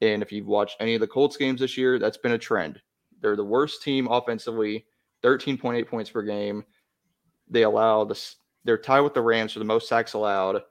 And 0.00 0.22
if 0.22 0.30
you've 0.30 0.46
watched 0.46 0.76
any 0.80 0.94
of 0.94 1.00
the 1.00 1.06
Colts 1.06 1.36
games 1.36 1.60
this 1.60 1.78
year, 1.78 1.98
that's 1.98 2.18
been 2.18 2.32
a 2.32 2.38
trend. 2.38 2.80
They're 3.20 3.36
the 3.36 3.44
worst 3.44 3.82
team 3.82 4.06
offensively, 4.08 4.84
13.8 5.22 5.88
points 5.88 6.10
per 6.10 6.22
game. 6.22 6.64
They 7.48 7.62
allow 7.62 8.04
this, 8.04 8.36
they're 8.64 8.76
tied 8.78 9.00
with 9.00 9.14
the 9.14 9.22
Rams 9.22 9.52
for 9.52 9.60
the 9.60 9.64
most 9.64 9.88
sacks 9.88 10.12
allowed. 10.12 10.62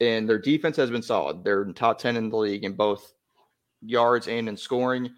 And 0.00 0.28
their 0.28 0.38
defense 0.38 0.76
has 0.76 0.90
been 0.90 1.02
solid. 1.02 1.44
They're 1.44 1.62
in 1.62 1.74
top 1.74 1.98
10 1.98 2.16
in 2.16 2.28
the 2.28 2.36
league 2.36 2.64
in 2.64 2.72
both 2.72 3.12
yards 3.82 4.26
and 4.26 4.48
in 4.48 4.56
scoring. 4.56 5.10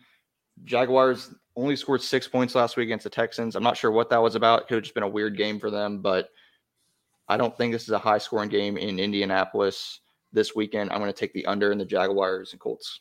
Jaguars 0.65 1.35
only 1.57 1.77
scored 1.77 2.03
six 2.03 2.29
points 2.29 2.55
last 2.55 2.77
week 2.77 2.87
against 2.87 3.05
the 3.05 3.11
Texans. 3.11 3.57
I'm 3.57 3.63
not 3.63 3.77
sure 3.77 3.91
what 3.91 4.11
that 4.11 4.23
was 4.23 4.35
about. 4.35 4.63
It 4.63 4.69
could 4.69 4.75
have 4.75 4.85
just 4.85 4.95
been 4.95 5.05
a 5.05 5.09
weird 5.09 5.37
game 5.37 5.59
for 5.59 5.71
them, 5.71 6.01
but 6.03 6.29
I 7.29 7.37
don't 7.37 7.57
think 7.57 7.73
this 7.73 7.85
is 7.85 7.91
a 7.91 7.99
high 7.99 8.19
scoring 8.19 8.51
game 8.51 8.77
in 8.77 8.99
Indianapolis 8.99 10.01
this 10.33 10.55
weekend. 10.55 10.91
I'm 10.91 10.99
going 10.99 11.13
to 11.13 11.19
take 11.19 11.33
the 11.33 11.47
under 11.47 11.73
in 11.73 11.79
the 11.79 11.85
Jaguars 11.85 12.53
and 12.53 12.61
Colts. 12.61 13.01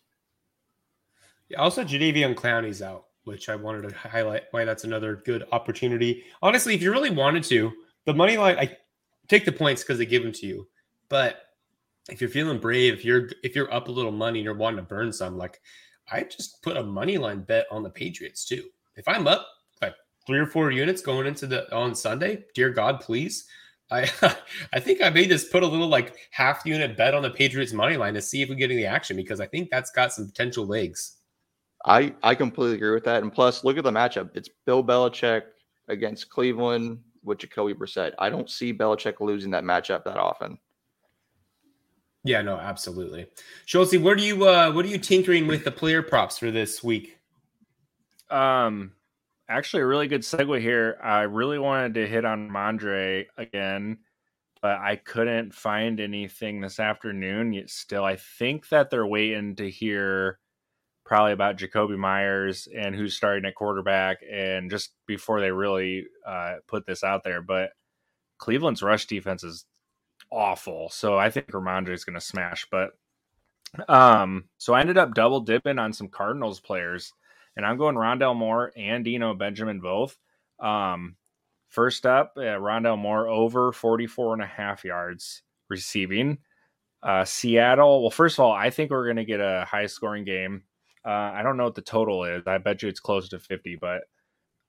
Yeah, 1.49 1.57
also 1.57 1.83
Jadeveon 1.83 2.35
Clowney's 2.35 2.81
out, 2.81 3.05
which 3.25 3.49
I 3.49 3.55
wanted 3.55 3.89
to 3.89 3.95
highlight 3.95 4.43
why 4.51 4.65
that's 4.65 4.85
another 4.85 5.21
good 5.25 5.45
opportunity. 5.51 6.23
Honestly, 6.41 6.73
if 6.73 6.81
you 6.81 6.91
really 6.91 7.09
wanted 7.09 7.43
to, 7.45 7.71
the 8.05 8.13
money 8.13 8.37
line, 8.37 8.57
I 8.57 8.77
take 9.27 9.45
the 9.45 9.51
points 9.51 9.83
because 9.83 9.97
they 9.97 10.05
give 10.05 10.23
them 10.23 10.31
to 10.33 10.45
you. 10.45 10.67
But 11.09 11.41
if 12.09 12.21
you're 12.21 12.29
feeling 12.29 12.59
brave, 12.59 12.93
if 12.93 13.05
you're 13.05 13.29
if 13.43 13.55
you're 13.55 13.73
up 13.73 13.87
a 13.87 13.91
little 13.91 14.11
money 14.11 14.39
and 14.39 14.45
you're 14.45 14.55
wanting 14.55 14.77
to 14.77 14.83
burn 14.83 15.11
some, 15.11 15.37
like 15.37 15.61
I 16.11 16.23
just 16.23 16.61
put 16.61 16.77
a 16.77 16.83
money 16.83 17.17
line 17.17 17.41
bet 17.41 17.65
on 17.71 17.83
the 17.83 17.89
Patriots 17.89 18.45
too. 18.45 18.69
If 18.95 19.07
I'm 19.07 19.27
up 19.27 19.47
like 19.81 19.95
three 20.27 20.39
or 20.39 20.47
four 20.47 20.71
units 20.71 21.01
going 21.01 21.27
into 21.27 21.47
the 21.47 21.73
on 21.75 21.95
Sunday, 21.95 22.45
dear 22.53 22.69
God, 22.69 22.99
please. 22.99 23.45
I 23.93 24.09
I 24.73 24.79
think 24.79 25.01
I 25.01 25.09
may 25.09 25.27
just 25.27 25.51
put 25.51 25.63
a 25.63 25.67
little 25.67 25.87
like 25.87 26.17
half 26.31 26.65
unit 26.65 26.97
bet 26.97 27.13
on 27.13 27.21
the 27.21 27.29
Patriots 27.29 27.73
money 27.73 27.97
line 27.97 28.13
to 28.15 28.21
see 28.21 28.41
if 28.41 28.49
we 28.49 28.55
get 28.55 28.71
any 28.71 28.85
action 28.85 29.15
because 29.15 29.39
I 29.39 29.47
think 29.47 29.69
that's 29.69 29.91
got 29.91 30.11
some 30.11 30.25
potential 30.25 30.65
legs. 30.65 31.17
I 31.85 32.13
I 32.23 32.35
completely 32.35 32.75
agree 32.75 32.93
with 32.93 33.05
that. 33.05 33.21
And 33.21 33.31
plus, 33.31 33.63
look 33.63 33.77
at 33.77 33.83
the 33.83 33.91
matchup. 33.91 34.31
It's 34.33 34.49
Bill 34.65 34.83
Belichick 34.83 35.43
against 35.87 36.29
Cleveland 36.29 36.99
with 37.23 37.39
Jacoby 37.39 37.73
Brissett. 37.73 38.13
I 38.19 38.29
don't 38.29 38.49
see 38.49 38.73
Belichick 38.73 39.19
losing 39.19 39.51
that 39.51 39.63
matchup 39.63 40.03
that 40.05 40.17
often. 40.17 40.57
Yeah, 42.25 42.41
no, 42.41 42.57
absolutely. 42.57 43.27
Schultzy, 43.67 44.01
what 44.01 44.17
are 44.17 44.21
you 44.21 44.47
uh 44.47 44.71
what 44.71 44.85
are 44.85 44.89
you 44.89 44.97
tinkering 44.97 45.47
with 45.47 45.65
the 45.65 45.71
player 45.71 46.01
props 46.01 46.37
for 46.37 46.51
this 46.51 46.83
week? 46.83 47.19
Um 48.29 48.93
actually 49.49 49.83
a 49.83 49.87
really 49.87 50.07
good 50.07 50.21
segue 50.21 50.59
here. 50.61 50.97
I 51.01 51.21
really 51.21 51.59
wanted 51.59 51.93
to 51.95 52.07
hit 52.07 52.25
on 52.25 52.49
Mondre 52.49 53.25
again, 53.37 53.99
but 54.61 54.79
I 54.79 54.95
couldn't 54.95 55.53
find 55.53 55.99
anything 55.99 56.61
this 56.61 56.79
afternoon. 56.79 57.53
Yet 57.53 57.69
still, 57.69 58.03
I 58.03 58.15
think 58.15 58.69
that 58.69 58.89
they're 58.89 59.07
waiting 59.07 59.55
to 59.57 59.69
hear 59.69 60.39
probably 61.05 61.33
about 61.33 61.57
Jakobi 61.57 61.97
Meyers 61.97 62.67
and 62.73 62.95
who's 62.95 63.15
starting 63.15 63.45
at 63.45 63.55
quarterback, 63.55 64.19
and 64.31 64.69
just 64.69 64.93
before 65.05 65.41
they 65.41 65.51
really 65.51 66.05
uh, 66.25 66.55
put 66.67 66.85
this 66.85 67.03
out 67.03 67.23
there. 67.23 67.41
But 67.41 67.71
Cleveland's 68.37 68.81
rush 68.81 69.05
defense 69.05 69.43
is 69.43 69.65
awful. 70.31 70.89
So 70.89 71.17
I 71.17 71.29
think 71.29 71.47
Rhamondre 71.47 71.93
is 71.93 72.05
going 72.05 72.15
to 72.15 72.21
smash. 72.21 72.65
But 72.71 72.91
um, 73.89 74.45
so 74.57 74.73
I 74.73 74.81
ended 74.81 74.97
up 74.97 75.13
double 75.13 75.41
dipping 75.41 75.79
on 75.79 75.93
some 75.93 76.07
Cardinals 76.07 76.59
players, 76.59 77.13
and 77.55 77.65
I'm 77.65 77.77
going 77.77 77.95
Rondale 77.95 78.35
Moore 78.35 78.71
and 78.75 79.07
Eno 79.07 79.33
Benjamin 79.33 79.79
both. 79.79 80.17
Um, 80.59 81.15
first 81.69 82.05
up, 82.05 82.33
uh, 82.37 82.41
Rondale 82.41 82.97
Moore 82.97 83.27
over 83.27 83.71
44 83.71 84.33
and 84.33 84.41
a 84.41 84.47
half 84.47 84.83
yards 84.83 85.43
receiving. 85.69 86.37
Uh, 87.01 87.25
Seattle. 87.25 88.01
Well, 88.01 88.11
first 88.11 88.39
of 88.39 88.45
all, 88.45 88.51
I 88.51 88.69
think 88.69 88.91
we're 88.91 89.05
going 89.05 89.17
to 89.17 89.25
get 89.25 89.41
a 89.41 89.65
high 89.67 89.87
scoring 89.87 90.23
game. 90.23 90.63
Uh, 91.05 91.09
I 91.09 91.41
don't 91.43 91.57
know 91.57 91.65
what 91.65 91.75
the 91.75 91.81
total 91.81 92.23
is. 92.23 92.43
I 92.47 92.57
bet 92.59 92.81
you 92.81 92.87
it's 92.87 93.01
close 93.01 93.27
to 93.29 93.39
50, 93.39 93.75
but 93.75 94.03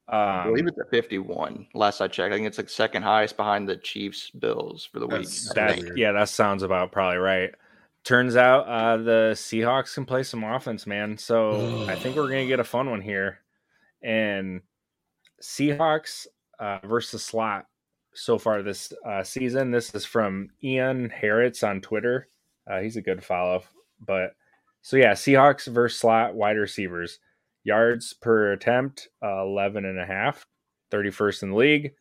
um, 0.08 0.18
I 0.18 0.44
believe 0.46 0.66
it's 0.66 0.78
at 0.78 0.90
51. 0.90 1.68
Last 1.74 2.00
I 2.00 2.08
checked, 2.08 2.32
I 2.32 2.36
think 2.36 2.48
it's 2.48 2.58
like 2.58 2.68
second 2.68 3.04
highest 3.04 3.36
behind 3.36 3.68
the 3.68 3.76
Chiefs 3.76 4.30
Bills 4.30 4.88
for 4.90 4.98
the 4.98 5.06
week. 5.06 5.28
That, 5.54 5.96
yeah, 5.96 6.12
that 6.12 6.28
sounds 6.28 6.62
about 6.62 6.90
probably 6.90 7.18
right. 7.18 7.54
Turns 8.04 8.36
out 8.36 8.68
uh, 8.68 8.98
the 8.98 9.30
Seahawks 9.34 9.94
can 9.94 10.04
play 10.04 10.22
some 10.22 10.44
offense, 10.44 10.86
man. 10.86 11.16
So 11.16 11.86
I 11.88 11.96
think 11.96 12.16
we're 12.16 12.28
gonna 12.28 12.46
get 12.46 12.60
a 12.60 12.64
fun 12.64 12.90
one 12.90 13.00
here. 13.00 13.38
And 14.02 14.60
Seahawks 15.42 16.26
uh, 16.58 16.80
versus 16.84 17.24
slot 17.24 17.64
so 18.14 18.38
far 18.38 18.62
this 18.62 18.92
uh, 19.08 19.22
season. 19.22 19.70
This 19.70 19.94
is 19.94 20.04
from 20.04 20.50
Ian 20.62 21.08
Harrods 21.08 21.62
on 21.62 21.80
Twitter. 21.80 22.28
Uh, 22.70 22.80
he's 22.80 22.96
a 22.96 23.02
good 23.02 23.24
follow. 23.24 23.62
But 24.06 24.34
so 24.82 24.98
yeah, 24.98 25.12
Seahawks 25.12 25.66
versus 25.72 25.98
slot 25.98 26.34
wide 26.34 26.58
receivers. 26.58 27.18
Yards 27.64 28.12
per 28.12 28.52
attempt, 28.52 29.08
uh, 29.22 29.42
11 29.44 29.86
and 29.86 29.98
a 29.98 30.04
half, 30.04 30.46
31st 30.92 31.44
in 31.44 31.50
the 31.50 31.56
league. 31.56 31.92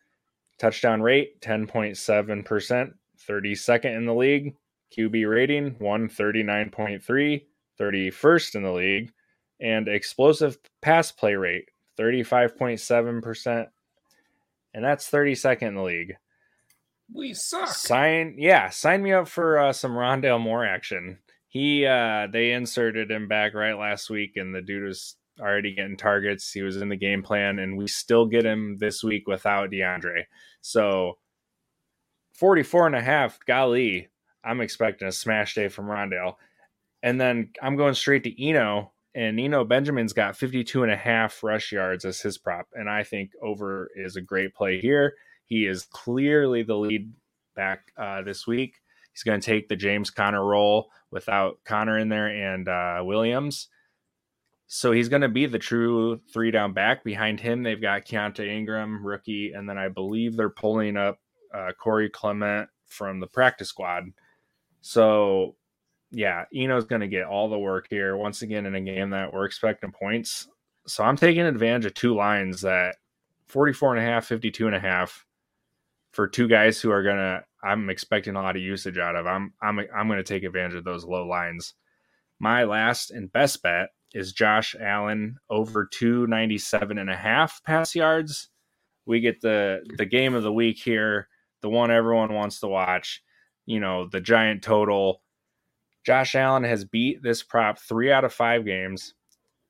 Touchdown 0.58 1.00
rate, 1.00 1.40
10.7%, 1.40 2.92
32nd 3.26 3.96
in 3.96 4.04
the 4.04 4.14
league. 4.14 4.54
QB 4.96 5.28
rating, 5.30 5.74
139.3, 5.76 7.42
31st 7.80 8.54
in 8.54 8.62
the 8.62 8.72
league. 8.72 9.12
And 9.60 9.88
explosive 9.88 10.58
pass 10.82 11.12
play 11.12 11.34
rate, 11.34 11.68
35.7%. 11.98 13.66
And 14.74 14.84
that's 14.84 15.10
32nd 15.10 15.62
in 15.62 15.74
the 15.74 15.82
league. 15.82 16.14
We 17.12 17.34
suck. 17.34 17.68
Sign, 17.68 18.34
yeah, 18.38 18.70
sign 18.70 19.02
me 19.02 19.12
up 19.12 19.28
for 19.28 19.58
uh, 19.58 19.72
some 19.72 19.92
Rondale 19.92 20.40
Moore 20.40 20.64
action. 20.64 21.18
He, 21.48 21.86
uh, 21.86 22.26
they 22.32 22.52
inserted 22.52 23.10
him 23.10 23.28
back 23.28 23.54
right 23.54 23.78
last 23.78 24.10
week, 24.10 24.32
and 24.36 24.54
the 24.54 24.62
dude 24.62 24.82
was 24.82 25.16
already 25.40 25.74
getting 25.74 25.96
targets. 25.96 26.50
He 26.50 26.62
was 26.62 26.76
in 26.78 26.88
the 26.88 26.96
game 26.96 27.22
plan, 27.22 27.58
and 27.58 27.76
we 27.76 27.86
still 27.86 28.26
get 28.26 28.44
him 28.44 28.78
this 28.78 29.04
week 29.04 29.28
without 29.28 29.70
DeAndre. 29.70 30.24
So 30.60 31.18
44 32.32 32.88
and 32.88 32.96
a 32.96 33.02
half, 33.02 33.38
golly, 33.46 34.08
I'm 34.44 34.60
expecting 34.60 35.08
a 35.08 35.12
smash 35.12 35.54
day 35.54 35.68
from 35.68 35.86
Rondale. 35.86 36.34
And 37.02 37.20
then 37.20 37.50
I'm 37.62 37.76
going 37.76 37.94
straight 37.94 38.24
to 38.24 38.42
Eno, 38.42 38.92
and 39.14 39.38
Eno 39.38 39.64
Benjamin's 39.64 40.12
got 40.12 40.36
52 40.36 40.82
and 40.82 40.92
a 40.92 40.96
half 40.96 41.42
rush 41.42 41.70
yards 41.72 42.04
as 42.04 42.20
his 42.20 42.38
prop. 42.38 42.66
And 42.72 42.88
I 42.88 43.04
think 43.04 43.32
over 43.42 43.90
is 43.94 44.16
a 44.16 44.20
great 44.20 44.54
play 44.54 44.80
here. 44.80 45.14
He 45.46 45.66
is 45.66 45.84
clearly 45.84 46.62
the 46.62 46.76
lead 46.76 47.12
back 47.54 47.92
uh, 47.96 48.22
this 48.22 48.46
week. 48.46 48.76
He's 49.12 49.22
going 49.22 49.40
to 49.40 49.46
take 49.46 49.68
the 49.68 49.76
James 49.76 50.10
Conner 50.10 50.44
role 50.44 50.90
without 51.10 51.58
Conner 51.64 51.98
in 51.98 52.08
there 52.08 52.26
and 52.26 52.68
uh, 52.68 53.02
Williams. 53.04 53.68
So 54.66 54.90
he's 54.90 55.08
going 55.08 55.22
to 55.22 55.28
be 55.28 55.46
the 55.46 55.58
true 55.58 56.20
three 56.32 56.50
down 56.50 56.72
back. 56.72 57.04
Behind 57.04 57.38
him, 57.38 57.62
they've 57.62 57.80
got 57.80 58.06
Keaontay 58.06 58.48
Ingram, 58.48 59.06
rookie, 59.06 59.52
and 59.52 59.68
then 59.68 59.78
I 59.78 59.88
believe 59.88 60.36
they're 60.36 60.50
pulling 60.50 60.96
up 60.96 61.20
uh, 61.54 61.70
Corey 61.78 62.10
Clement 62.10 62.68
from 62.86 63.20
the 63.20 63.26
practice 63.26 63.68
squad. 63.68 64.04
So, 64.86 65.56
yeah, 66.10 66.44
Eno's 66.54 66.84
going 66.84 67.00
to 67.00 67.08
get 67.08 67.24
all 67.24 67.48
the 67.48 67.58
work 67.58 67.86
here 67.88 68.18
once 68.18 68.42
again 68.42 68.66
in 68.66 68.74
a 68.74 68.82
game 68.82 69.08
that 69.10 69.32
we're 69.32 69.46
expecting 69.46 69.92
points. 69.92 70.46
So 70.86 71.02
I'm 71.02 71.16
taking 71.16 71.46
advantage 71.46 71.86
of 71.86 71.94
two 71.94 72.14
lines 72.14 72.60
that 72.60 72.96
44 73.46 73.96
and 73.96 74.06
a 74.06 74.06
half, 74.06 74.26
52 74.26 74.66
and 74.66 74.76
a 74.76 74.80
half 74.80 75.24
for 76.12 76.28
two 76.28 76.48
guys 76.48 76.82
who 76.82 76.90
are 76.90 77.02
going 77.02 77.16
to 77.16 77.42
I'm 77.64 77.88
expecting 77.88 78.36
a 78.36 78.42
lot 78.42 78.56
of 78.56 78.62
usage 78.62 78.98
out 78.98 79.16
of. 79.16 79.26
I'm 79.26 79.54
I'm 79.62 79.80
I'm 79.96 80.06
going 80.06 80.18
to 80.18 80.22
take 80.22 80.44
advantage 80.44 80.76
of 80.76 80.84
those 80.84 81.06
low 81.06 81.26
lines. 81.26 81.72
My 82.38 82.64
last 82.64 83.10
and 83.10 83.32
best 83.32 83.62
bet 83.62 83.88
is 84.12 84.34
Josh 84.34 84.76
Allen 84.78 85.38
over 85.48 85.86
297 85.86 86.98
and 86.98 87.08
a 87.08 87.16
half 87.16 87.62
pass 87.64 87.94
yards. 87.94 88.50
We 89.06 89.20
get 89.20 89.40
the 89.40 89.80
the 89.96 90.04
game 90.04 90.34
of 90.34 90.42
the 90.42 90.52
week 90.52 90.76
here, 90.76 91.28
the 91.62 91.70
one 91.70 91.90
everyone 91.90 92.34
wants 92.34 92.60
to 92.60 92.66
watch, 92.66 93.22
you 93.66 93.80
know, 93.80 94.08
the 94.08 94.20
giant 94.20 94.62
total. 94.62 95.22
Josh 96.04 96.34
Allen 96.34 96.64
has 96.64 96.84
beat 96.84 97.22
this 97.22 97.42
prop 97.42 97.78
3 97.78 98.12
out 98.12 98.24
of 98.24 98.32
5 98.32 98.64
games. 98.64 99.14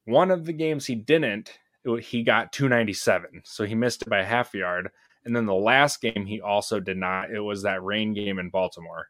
One 0.04 0.30
of 0.30 0.44
the 0.44 0.52
games 0.52 0.86
he 0.86 0.94
didn't, 0.94 1.58
he 2.00 2.22
got 2.22 2.52
297. 2.52 3.42
So 3.44 3.64
he 3.64 3.74
missed 3.74 4.02
it 4.02 4.08
by 4.08 4.22
half 4.22 4.54
a 4.54 4.58
yard. 4.58 4.90
And 5.24 5.34
then 5.34 5.46
the 5.46 5.54
last 5.54 6.00
game 6.00 6.26
he 6.26 6.40
also 6.40 6.80
did 6.80 6.96
not. 6.96 7.30
It 7.30 7.40
was 7.40 7.62
that 7.62 7.82
rain 7.82 8.12
game 8.12 8.38
in 8.38 8.50
Baltimore 8.50 9.08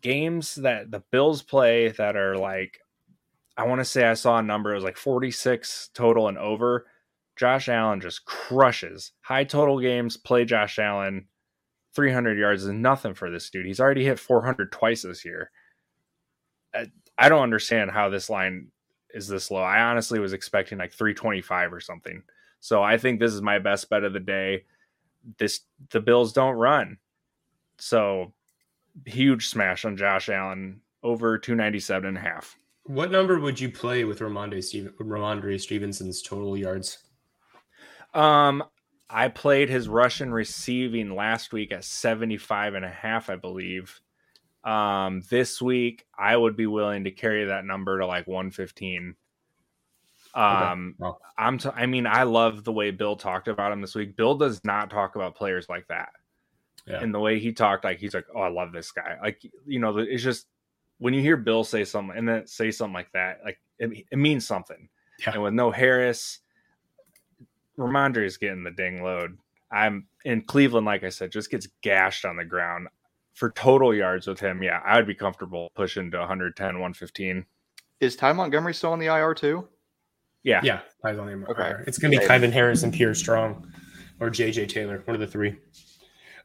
games 0.00 0.56
that 0.56 0.90
the 0.90 1.02
Bills 1.10 1.42
play 1.42 1.88
that 1.88 2.16
are 2.16 2.36
like, 2.36 2.80
I 3.56 3.66
want 3.66 3.80
to 3.80 3.84
say 3.84 4.04
I 4.04 4.14
saw 4.14 4.38
a 4.38 4.42
number, 4.42 4.72
it 4.72 4.76
was 4.76 4.84
like 4.84 4.96
46 4.96 5.90
total 5.94 6.28
and 6.28 6.38
over. 6.38 6.86
Josh 7.36 7.68
Allen 7.68 8.00
just 8.00 8.24
crushes 8.24 9.12
high 9.20 9.44
total 9.44 9.80
games, 9.80 10.16
play 10.16 10.44
Josh 10.44 10.78
Allen. 10.78 11.26
300 11.98 12.38
yards 12.38 12.62
is 12.62 12.70
nothing 12.70 13.12
for 13.12 13.28
this 13.28 13.50
dude. 13.50 13.66
He's 13.66 13.80
already 13.80 14.04
hit 14.04 14.20
400 14.20 14.70
twice 14.70 15.02
this 15.02 15.24
year. 15.24 15.50
I 17.18 17.28
don't 17.28 17.42
understand 17.42 17.90
how 17.90 18.08
this 18.08 18.30
line 18.30 18.68
is 19.12 19.26
this 19.26 19.50
low. 19.50 19.62
I 19.62 19.80
honestly 19.80 20.20
was 20.20 20.32
expecting 20.32 20.78
like 20.78 20.92
325 20.92 21.72
or 21.72 21.80
something. 21.80 22.22
So 22.60 22.84
I 22.84 22.98
think 22.98 23.18
this 23.18 23.34
is 23.34 23.42
my 23.42 23.58
best 23.58 23.90
bet 23.90 24.04
of 24.04 24.12
the 24.12 24.20
day. 24.20 24.62
This 25.38 25.62
the 25.90 25.98
Bills 25.98 26.32
don't 26.32 26.54
run. 26.54 26.98
So 27.78 28.32
huge 29.04 29.48
smash 29.48 29.84
on 29.84 29.96
Josh 29.96 30.28
Allen 30.28 30.80
over 31.02 31.36
297 31.36 32.10
and 32.10 32.16
a 32.16 32.20
half. 32.20 32.56
What 32.84 33.10
number 33.10 33.40
would 33.40 33.58
you 33.58 33.72
play 33.72 34.04
with 34.04 34.20
Rhamondre, 34.20 34.62
Steven, 34.62 34.92
Rhamondre 35.00 35.60
Stevenson's 35.60 36.22
total 36.22 36.56
yards? 36.56 36.98
Um, 38.14 38.62
I 39.10 39.28
played 39.28 39.68
his 39.68 39.88
rushing 39.88 40.30
receiving 40.30 41.14
last 41.14 41.52
week 41.52 41.72
at 41.72 41.84
75 41.84 42.74
and 42.74 42.84
a 42.84 42.90
half, 42.90 43.30
I 43.30 43.36
believe. 43.36 44.00
Um, 44.64 45.22
this 45.30 45.62
week 45.62 46.04
I 46.16 46.36
would 46.36 46.56
be 46.56 46.66
willing 46.66 47.04
to 47.04 47.10
carry 47.10 47.46
that 47.46 47.64
number 47.64 47.98
to 47.98 48.06
like 48.06 48.26
115. 48.26 49.14
Um, 50.34 50.94
okay. 51.00 51.18
I'm, 51.38 51.58
t- 51.58 51.70
I 51.74 51.86
mean, 51.86 52.06
I 52.06 52.24
love 52.24 52.64
the 52.64 52.72
way 52.72 52.90
Bill 52.90 53.16
talked 53.16 53.48
about 53.48 53.72
him 53.72 53.80
this 53.80 53.94
week. 53.94 54.16
Bill 54.16 54.34
does 54.34 54.62
not 54.64 54.90
talk 54.90 55.16
about 55.16 55.36
players 55.36 55.68
like 55.68 55.86
that. 55.88 56.10
Yeah. 56.86 57.02
And 57.02 57.14
the 57.14 57.20
way 57.20 57.38
he 57.38 57.52
talked, 57.52 57.84
like 57.84 57.98
he's 57.98 58.14
like, 58.14 58.26
"Oh, 58.34 58.40
I 58.40 58.48
love 58.48 58.72
this 58.72 58.92
guy." 58.92 59.18
Like, 59.22 59.42
you 59.66 59.78
know, 59.78 59.98
it's 59.98 60.22
just 60.22 60.46
when 60.98 61.12
you 61.12 61.20
hear 61.20 61.36
Bill 61.36 61.62
say 61.62 61.84
something 61.84 62.16
and 62.16 62.26
then 62.26 62.46
say 62.46 62.70
something 62.70 62.94
like 62.94 63.12
that, 63.12 63.40
like 63.44 63.58
it, 63.78 64.06
it 64.10 64.16
means 64.16 64.46
something. 64.46 64.88
Yeah. 65.20 65.32
And 65.34 65.42
with 65.42 65.52
no 65.52 65.70
Harris, 65.70 66.38
Rhamondre 67.78 68.24
is 68.24 68.36
getting 68.36 68.64
the 68.64 68.70
ding 68.70 69.02
load. 69.02 69.38
I'm 69.70 70.06
in 70.24 70.42
Cleveland, 70.42 70.86
like 70.86 71.04
I 71.04 71.10
said, 71.10 71.30
just 71.30 71.50
gets 71.50 71.68
gashed 71.82 72.24
on 72.24 72.36
the 72.36 72.44
ground 72.44 72.88
for 73.34 73.50
total 73.50 73.94
yards 73.94 74.26
with 74.26 74.40
him. 74.40 74.62
Yeah, 74.62 74.80
I'd 74.84 75.06
be 75.06 75.14
comfortable 75.14 75.70
pushing 75.74 76.10
to 76.10 76.18
110, 76.18 76.66
115. 76.66 77.46
Is 78.00 78.16
Ty 78.16 78.32
Montgomery 78.32 78.74
still 78.74 78.92
on 78.92 78.98
the 78.98 79.06
IR 79.06 79.34
too? 79.34 79.68
Yeah, 80.42 80.60
yeah, 80.62 80.80
Ty's 81.02 81.18
on 81.18 81.26
the 81.26 81.32
IR. 81.32 81.46
Okay. 81.50 81.72
It's 81.86 81.98
going 81.98 82.12
to 82.12 82.18
be 82.18 82.24
Kyven 82.24 82.52
Harris 82.52 82.82
and 82.82 82.92
Pierre 82.92 83.14
Strong 83.14 83.70
or 84.20 84.30
JJ 84.30 84.68
Taylor, 84.68 85.02
one 85.04 85.14
of 85.14 85.20
the 85.20 85.26
three. 85.26 85.56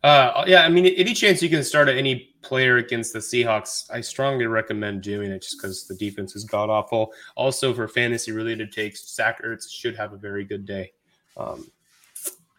Uh, 0.03 0.43
yeah, 0.45 0.65
I 0.65 0.69
mean, 0.69 0.85
any 0.85 1.13
chance 1.13 1.41
you 1.41 1.49
can 1.49 1.63
start 1.63 1.87
any 1.87 2.35
player 2.41 2.77
against 2.77 3.13
the 3.13 3.19
Seahawks, 3.19 3.89
I 3.89 4.01
strongly 4.01 4.47
recommend 4.47 5.01
doing 5.01 5.31
it 5.31 5.41
just 5.41 5.57
because 5.57 5.87
the 5.87 5.95
defense 5.95 6.35
is 6.35 6.43
god 6.43 6.69
awful. 6.69 7.13
Also, 7.37 7.73
for 7.73 7.87
fantasy 7.87 8.33
related 8.33 8.73
takes, 8.73 9.15
Zach 9.15 9.41
Ertz 9.41 9.71
should 9.71 9.95
have 9.95 10.11
a 10.11 10.17
very 10.17 10.43
good 10.43 10.65
day, 10.65 10.91
um, 11.37 11.69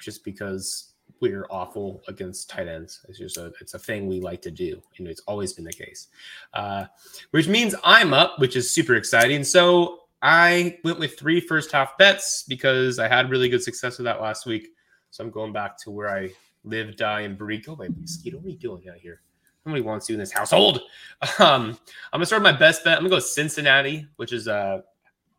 just 0.00 0.24
because 0.24 0.94
we're 1.20 1.46
awful 1.50 2.02
against 2.08 2.50
tight 2.50 2.68
ends. 2.68 3.00
It's 3.08 3.18
just 3.18 3.36
a 3.36 3.52
it's 3.60 3.74
a 3.74 3.78
thing 3.78 4.06
we 4.06 4.20
like 4.20 4.42
to 4.42 4.50
do, 4.50 4.82
and 4.98 5.08
it's 5.08 5.22
always 5.26 5.52
been 5.52 5.64
the 5.64 5.72
case. 5.72 6.08
Uh, 6.52 6.86
which 7.30 7.48
means 7.48 7.74
I'm 7.84 8.12
up, 8.12 8.38
which 8.38 8.56
is 8.56 8.70
super 8.70 8.94
exciting. 8.94 9.44
So 9.44 10.00
I 10.22 10.78
went 10.84 10.98
with 10.98 11.18
three 11.18 11.40
first 11.40 11.72
half 11.72 11.96
bets 11.98 12.44
because 12.48 12.98
I 12.98 13.08
had 13.08 13.30
really 13.30 13.48
good 13.48 13.62
success 13.62 13.98
with 13.98 14.04
that 14.04 14.20
last 14.20 14.46
week. 14.46 14.68
So 15.10 15.24
I'm 15.24 15.30
going 15.30 15.52
back 15.52 15.78
to 15.78 15.90
where 15.90 16.10
I 16.10 16.30
live, 16.64 16.96
die, 16.96 17.22
and 17.22 17.38
breathe. 17.38 17.64
Go 17.64 17.72
away, 17.72 17.88
mosquito. 17.98 18.38
What 18.38 18.46
are 18.46 18.50
you 18.50 18.56
doing 18.56 18.88
out 18.88 18.96
here? 18.96 19.20
Nobody 19.64 19.82
wants 19.82 20.08
you 20.08 20.14
in 20.14 20.20
this 20.20 20.32
household. 20.32 20.80
Um, 21.38 21.78
I'm 22.12 22.18
gonna 22.18 22.26
start 22.26 22.42
my 22.42 22.52
best 22.52 22.84
bet. 22.84 22.98
I'm 22.98 23.04
gonna 23.04 23.16
go 23.16 23.18
Cincinnati, 23.18 24.06
which 24.16 24.32
is 24.34 24.46
a 24.46 24.84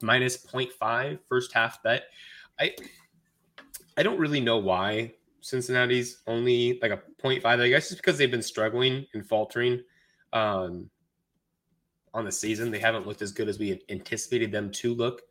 minus 0.02 0.36
0.5 0.38 1.19
first 1.30 1.54
half 1.54 1.84
bet. 1.84 2.06
I 2.60 2.74
I 3.98 4.04
don't 4.04 4.20
really 4.20 4.42
know 4.42 4.58
why 4.58 5.14
Cincinnati's 5.42 6.22
only 6.28 6.80
like 6.82 6.92
a 6.92 7.02
0.5. 7.24 7.46
I 7.46 7.70
guess 7.70 7.92
it's 7.92 8.00
because 8.00 8.18
they've 8.18 8.32
been 8.32 8.42
struggling 8.42 9.06
and 9.14 9.26
faltering 9.26 9.82
um, 10.34 10.90
on 12.14 12.26
the 12.26 12.32
season. 12.32 12.72
They 12.72 12.80
haven't 12.80 13.08
looked 13.08 13.22
as 13.22 13.32
good 13.32 13.48
as 13.48 13.60
we 13.60 13.82
anticipated 13.90 14.52
them 14.52 14.72
to 14.72 14.94
look. 14.94 15.22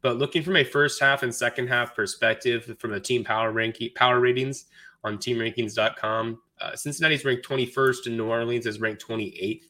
But 0.00 0.18
looking 0.18 0.42
from 0.42 0.56
a 0.56 0.64
first 0.64 1.00
half 1.00 1.22
and 1.22 1.34
second 1.34 1.68
half 1.68 1.94
perspective 1.94 2.76
from 2.78 2.90
the 2.92 3.00
team 3.00 3.24
power 3.24 3.52
rank 3.52 3.78
power 3.94 4.20
ratings, 4.20 4.66
on 5.04 5.18
teamrankings.com. 5.18 6.40
Uh, 6.60 6.74
Cincinnati's 6.74 7.24
ranked 7.24 7.46
21st 7.46 8.06
and 8.06 8.16
New 8.16 8.26
Orleans 8.26 8.66
is 8.66 8.80
ranked 8.80 9.06
28th. 9.06 9.64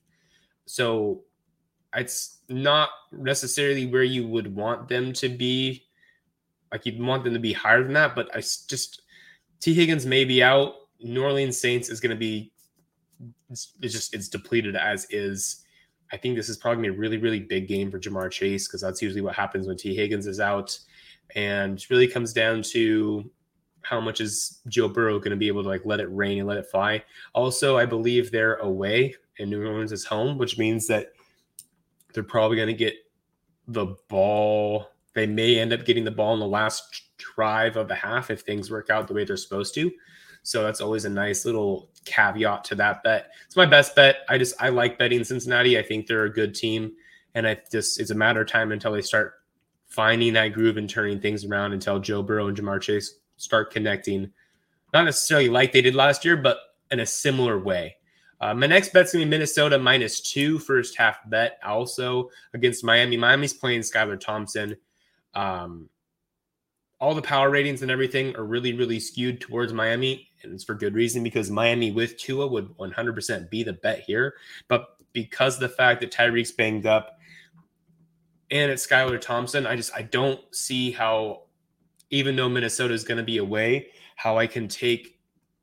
So 0.67 1.23
it's 1.95 2.38
not 2.49 2.88
necessarily 3.12 3.87
where 3.87 4.05
you 4.05 4.27
would 4.27 4.55
want 4.55 4.88
them 4.88 5.12
to 5.14 5.29
be. 5.29 5.84
Like 6.74 6.84
you'd 6.84 7.00
want 7.00 7.22
them 7.22 7.34
to 7.34 7.38
be 7.38 7.52
higher 7.52 7.84
than 7.84 7.92
that, 7.92 8.16
but 8.16 8.28
I 8.34 8.40
just 8.40 9.02
Tee 9.60 9.74
Higgins 9.74 10.04
may 10.04 10.24
be 10.24 10.42
out. 10.42 10.74
New 11.00 11.22
Orleans 11.22 11.56
Saints 11.56 11.88
is 11.88 12.00
going 12.00 12.10
to 12.10 12.16
be 12.16 12.52
it's, 13.48 13.74
it's, 13.80 13.94
just 13.94 14.12
it's 14.12 14.28
depleted 14.28 14.74
as 14.74 15.06
is. 15.10 15.64
I 16.12 16.16
think 16.16 16.34
this 16.34 16.48
is 16.48 16.56
probably 16.56 16.88
a 16.88 16.92
really 16.92 17.18
really 17.18 17.38
big 17.38 17.68
game 17.68 17.92
for 17.92 18.00
Ja'Marr 18.00 18.28
Chase 18.28 18.66
because 18.66 18.80
that's 18.80 19.00
usually 19.00 19.20
what 19.20 19.37
happens 19.37 19.68
when 19.68 19.76
Tee 19.76 19.94
Higgins 19.94 20.26
is 20.26 20.40
out, 20.40 20.76
and 21.37 21.80
really 21.90 22.08
comes 22.08 22.32
down 22.32 22.62
to 22.72 23.30
how 23.82 24.00
much 24.00 24.20
is 24.20 24.60
Joe 24.66 24.88
Burrow 24.88 25.20
going 25.20 25.30
to 25.30 25.37
be 25.37 25.46
able 25.46 25.62
to 25.62 25.68
like 25.68 25.87
let 25.87 26.00
it 26.00 26.08
rain 26.10 26.40
and 26.40 26.48
let 26.48 26.58
it 26.58 26.66
fly? 26.66 27.04
Also, 27.34 27.78
I 27.78 27.87
believe 27.87 28.32
they're 28.32 28.56
away 28.56 29.14
and 29.38 29.48
New 29.48 29.64
Orleans 29.64 29.92
is 29.92 30.04
home, 30.04 30.38
which 30.38 30.58
means 30.58 30.88
that 30.88 31.12
they're 32.12 32.24
probably 32.24 32.56
going 32.56 32.68
to 32.68 32.74
get 32.74 32.94
the 33.68 33.94
ball. 34.08 34.88
They 35.14 35.27
may 35.27 35.59
end 35.59 35.72
up 35.72 35.85
getting 35.85 36.05
the 36.05 36.11
ball 36.11 36.35
in 36.35 36.40
the 36.40 36.46
last 36.46 37.03
drive 37.16 37.77
of 37.77 37.88
the 37.88 37.94
half 37.94 38.31
if 38.31 38.40
things 38.40 38.70
work 38.70 38.90
out 38.90 39.09
the 39.09 39.14
way 39.14 39.24
they're 39.24 39.37
supposed 39.37 39.74
to. 39.74 39.90
So 40.42 40.62
that's 40.62 40.81
always 40.81 41.07
a 41.07 41.11
nice 41.11 41.44
little 41.44 41.88
caveat 42.05 42.64
to 42.64 42.74
that 42.74 43.03
bet. 43.03 43.31
It's 43.46 43.57
my 43.57 43.64
best 43.64 43.96
bet. 43.96 44.18
I 44.29 44.37
just 44.37 44.55
I 44.61 44.68
like 44.68 44.98
betting 44.98 45.24
Cincinnati. 45.24 45.79
I 45.79 45.83
think 45.83 46.07
they're 46.07 46.24
a 46.24 46.33
good 46.33 46.55
team, 46.55 46.92
and 47.35 47.46
I 47.46 47.59
just 47.72 47.98
it's 47.98 48.11
a 48.11 48.14
matter 48.14 48.42
of 48.42 48.48
time 48.48 48.70
until 48.70 48.92
they 48.92 49.00
start 49.00 49.35
finding 49.87 50.35
that 50.35 50.48
groove 50.48 50.77
and 50.77 50.90
turning 50.90 51.20
things 51.20 51.44
around 51.44 51.72
until 51.72 51.98
Joe 51.98 52.22
Burrow 52.22 52.48
and 52.48 52.57
Ja'Marr 52.57 52.81
Chase 52.81 53.20
start 53.37 53.72
connecting, 53.72 54.31
not 54.92 55.05
necessarily 55.05 55.48
like 55.48 55.72
they 55.72 55.83
did 55.83 55.94
last 55.94 56.24
year, 56.24 56.37
but 56.37 56.59
in 56.90 57.00
a 57.00 57.07
similar 57.07 57.59
way. 57.59 57.96
Uh, 58.40 58.53
my 58.53 58.66
next 58.66 58.92
bet's 58.92 59.12
gonna 59.12 59.24
be 59.24 59.31
Minnesota 59.31 59.79
minus 59.79 60.20
two 60.20 60.59
first 60.59 60.98
half 60.98 61.18
bet, 61.31 61.59
also 61.64 62.29
against 62.53 62.85
Miami. 62.85 63.16
Miami's 63.16 63.55
playing 63.55 63.81
Skylar 63.81 64.20
Thompson. 64.20 64.77
Um, 65.35 65.88
all 67.01 67.14
the 67.14 67.23
power 67.23 67.51
ratings 67.51 67.83
and 67.83 67.90
everything 67.90 68.35
are 68.37 68.44
really, 68.44 68.73
really 68.73 69.01
skewed 69.01 69.40
towards 69.40 69.73
Miami, 69.73 70.29
and 70.42 70.53
it's 70.53 70.64
for 70.64 70.75
good 70.75 70.94
reason 70.94 71.23
because 71.23 71.51
Miami 71.51 71.90
with 71.90 72.16
Tua 72.16 72.47
would 72.47 72.68
100% 72.79 73.51
be 73.51 73.62
the 73.62 73.73
bet 73.75 74.01
here. 74.01 74.35
But 74.68 74.97
because 75.12 75.59
the 75.59 75.68
fact 75.68 76.01
that 76.01 76.12
Tyreek's 76.12 76.53
banged 76.53 76.87
up 76.87 77.18
and 78.51 78.70
it's 78.70 78.87
Skylar 78.87 79.20
Thompson, 79.20 79.66
I 79.66 79.77
just 79.77 79.94
I 79.94 80.03
don't 80.03 80.40
see 80.55 80.92
how 80.92 81.42
even 82.11 82.37
though 82.37 82.49
Minnesota 82.49 82.94
is 82.94 83.05
going 83.05 83.18
to 83.18 83.25
be 83.25 83.38
away, 83.38 83.88
how 84.16 84.38
I 84.38 84.47
can 84.47 84.68
take 84.68 85.18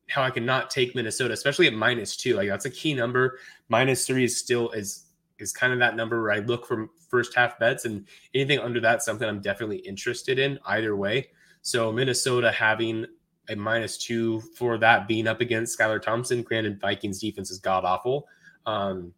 how 0.10 0.24
I 0.24 0.30
can 0.30 0.46
not 0.46 0.70
take 0.70 0.94
Minnesota, 0.94 1.34
especially 1.34 1.68
at 1.68 1.74
minus 1.74 2.18
two. 2.18 2.36
Like 2.36 2.50
that's 2.50 2.66
a 2.66 2.70
key 2.70 2.94
number. 2.94 3.40
Minus 3.70 4.06
three 4.06 4.26
is 4.26 4.38
still 4.38 4.70
is 4.72 5.06
is 5.42 5.52
kind 5.52 5.74
of 5.74 5.80
that 5.80 5.96
number 5.96 6.22
where 6.22 6.32
I 6.32 6.40
look 6.40 6.66
for 6.66 6.88
first 7.10 7.36
half 7.36 7.60
bets, 7.60 7.86
and 7.86 8.08
anything 8.34 8.60
under 8.60 8.80
that, 8.82 9.04
something 9.04 9.28
I'm 9.28 9.42
definitely 9.42 9.78
interested 9.78 10.40
in 10.40 10.60
either 10.66 10.96
way. 10.96 11.30
So 11.62 11.92
Minnesota 11.92 12.52
having 12.52 13.06
a 13.50 13.56
minus 13.56 13.98
two 13.98 14.42
for 14.56 14.78
that 14.78 15.08
being 15.08 15.28
up 15.28 15.42
against 15.42 15.78
Skylar 15.78 16.02
Thompson. 16.02 16.42
Granted, 16.42 16.80
Vikings 16.80 17.20
defense 17.20 17.52
is 17.52 17.60
god 17.60 17.86
awful. 17.86 18.28
Um, 18.66 19.14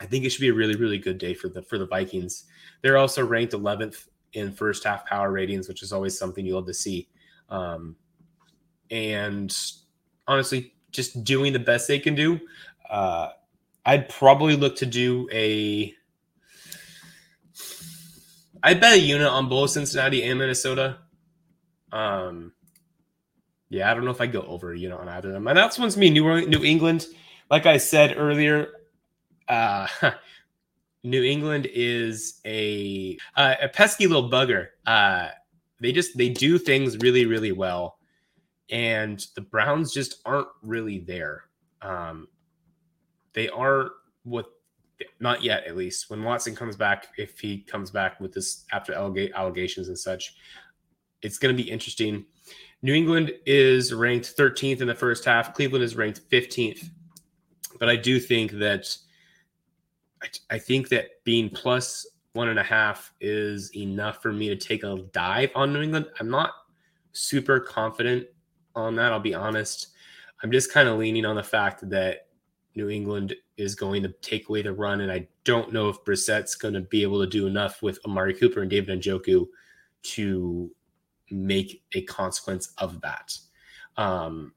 I 0.00 0.06
think 0.06 0.24
it 0.24 0.30
should 0.30 0.40
be 0.40 0.48
a 0.48 0.54
really, 0.54 0.76
really 0.76 0.98
good 0.98 1.18
day 1.18 1.34
for 1.34 1.48
the 1.48 1.62
for 1.62 1.78
the 1.78 1.86
Vikings. 1.86 2.44
They're 2.82 2.96
also 2.96 3.24
ranked 3.24 3.52
11th 3.52 4.08
in 4.32 4.52
first 4.52 4.84
half 4.84 5.06
power 5.06 5.30
ratings, 5.30 5.68
which 5.68 5.82
is 5.82 5.92
always 5.92 6.18
something 6.18 6.44
you 6.44 6.54
love 6.54 6.66
to 6.66 6.74
see. 6.74 7.08
Um, 7.48 7.96
and 8.90 9.54
honestly, 10.26 10.74
just 10.90 11.22
doing 11.24 11.52
the 11.52 11.58
best 11.58 11.86
they 11.86 11.98
can 11.98 12.14
do. 12.14 12.40
Uh, 12.88 13.30
I'd 13.90 14.08
probably 14.08 14.54
look 14.54 14.76
to 14.76 14.86
do 14.86 15.28
a. 15.32 15.92
I 18.62 18.74
bet 18.74 18.92
a 18.92 19.00
unit 19.00 19.26
on 19.26 19.48
both 19.48 19.70
Cincinnati 19.70 20.22
and 20.22 20.38
Minnesota. 20.38 20.98
Um, 21.90 22.52
yeah, 23.68 23.90
I 23.90 23.94
don't 23.94 24.04
know 24.04 24.12
if 24.12 24.20
I 24.20 24.28
go 24.28 24.42
over 24.42 24.72
a 24.72 24.78
unit 24.78 24.96
on 24.96 25.08
either 25.08 25.30
of 25.30 25.34
them. 25.34 25.48
And 25.48 25.58
that's 25.58 25.76
one's 25.76 25.96
me, 25.96 26.08
New 26.08 26.46
New 26.46 26.62
England. 26.62 27.08
Like 27.50 27.66
I 27.66 27.78
said 27.78 28.14
earlier, 28.16 28.68
uh, 29.48 29.88
New 31.02 31.24
England 31.24 31.66
is 31.74 32.40
a 32.46 33.18
uh, 33.34 33.56
a 33.60 33.68
pesky 33.70 34.06
little 34.06 34.30
bugger. 34.30 34.68
Uh, 34.86 35.30
they 35.80 35.90
just 35.90 36.16
they 36.16 36.28
do 36.28 36.58
things 36.58 36.96
really 36.98 37.26
really 37.26 37.50
well, 37.50 37.98
and 38.70 39.26
the 39.34 39.40
Browns 39.40 39.92
just 39.92 40.20
aren't 40.24 40.46
really 40.62 41.00
there. 41.00 41.46
Um, 41.82 42.28
they 43.34 43.48
are 43.48 43.90
what 44.24 44.46
not 45.18 45.42
yet 45.42 45.66
at 45.66 45.76
least 45.76 46.10
when 46.10 46.22
Watson 46.22 46.54
comes 46.54 46.76
back 46.76 47.08
if 47.16 47.38
he 47.38 47.58
comes 47.58 47.90
back 47.90 48.20
with 48.20 48.32
this 48.32 48.64
after 48.72 48.92
allegations 48.92 49.88
and 49.88 49.98
such 49.98 50.34
it's 51.22 51.38
going 51.38 51.54
to 51.54 51.62
be 51.62 51.70
interesting 51.70 52.24
New 52.82 52.94
England 52.94 53.32
is 53.46 53.92
ranked 53.92 54.36
13th 54.36 54.80
in 54.80 54.86
the 54.86 54.94
first 54.94 55.24
half 55.24 55.54
Cleveland 55.54 55.84
is 55.84 55.96
ranked 55.96 56.28
15th 56.30 56.90
but 57.78 57.88
I 57.88 57.96
do 57.96 58.20
think 58.20 58.52
that 58.52 58.94
I, 60.22 60.28
I 60.50 60.58
think 60.58 60.88
that 60.90 61.24
being 61.24 61.48
plus 61.48 62.06
one 62.32 62.48
and 62.48 62.58
a 62.58 62.64
half 62.64 63.12
is 63.20 63.74
enough 63.74 64.22
for 64.22 64.32
me 64.32 64.48
to 64.48 64.56
take 64.56 64.84
a 64.84 65.04
dive 65.12 65.50
on 65.54 65.72
New 65.72 65.82
England. 65.82 66.06
I'm 66.20 66.30
not 66.30 66.52
super 67.12 67.58
confident 67.58 68.26
on 68.74 68.94
that. 68.96 69.12
I'll 69.12 69.20
be 69.20 69.34
honest. 69.34 69.88
I'm 70.42 70.52
just 70.52 70.72
kind 70.72 70.88
of 70.88 70.98
leaning 70.98 71.24
on 71.24 71.36
the 71.36 71.42
fact 71.42 71.88
that 71.90 72.28
New 72.74 72.88
England 72.88 73.34
is 73.56 73.74
going 73.74 74.02
to 74.02 74.14
take 74.22 74.48
away 74.48 74.62
the 74.62 74.72
run, 74.72 75.00
and 75.00 75.10
I 75.10 75.28
don't 75.44 75.72
know 75.72 75.88
if 75.88 76.04
Brissett's 76.04 76.54
going 76.54 76.74
to 76.74 76.80
be 76.80 77.02
able 77.02 77.20
to 77.20 77.26
do 77.26 77.46
enough 77.46 77.82
with 77.82 77.98
Amari 78.04 78.34
Cooper 78.34 78.60
and 78.60 78.70
David 78.70 79.00
Njoku 79.00 79.46
to 80.02 80.70
make 81.30 81.82
a 81.94 82.02
consequence 82.02 82.72
of 82.78 83.00
that. 83.00 83.36
Um, 83.96 84.52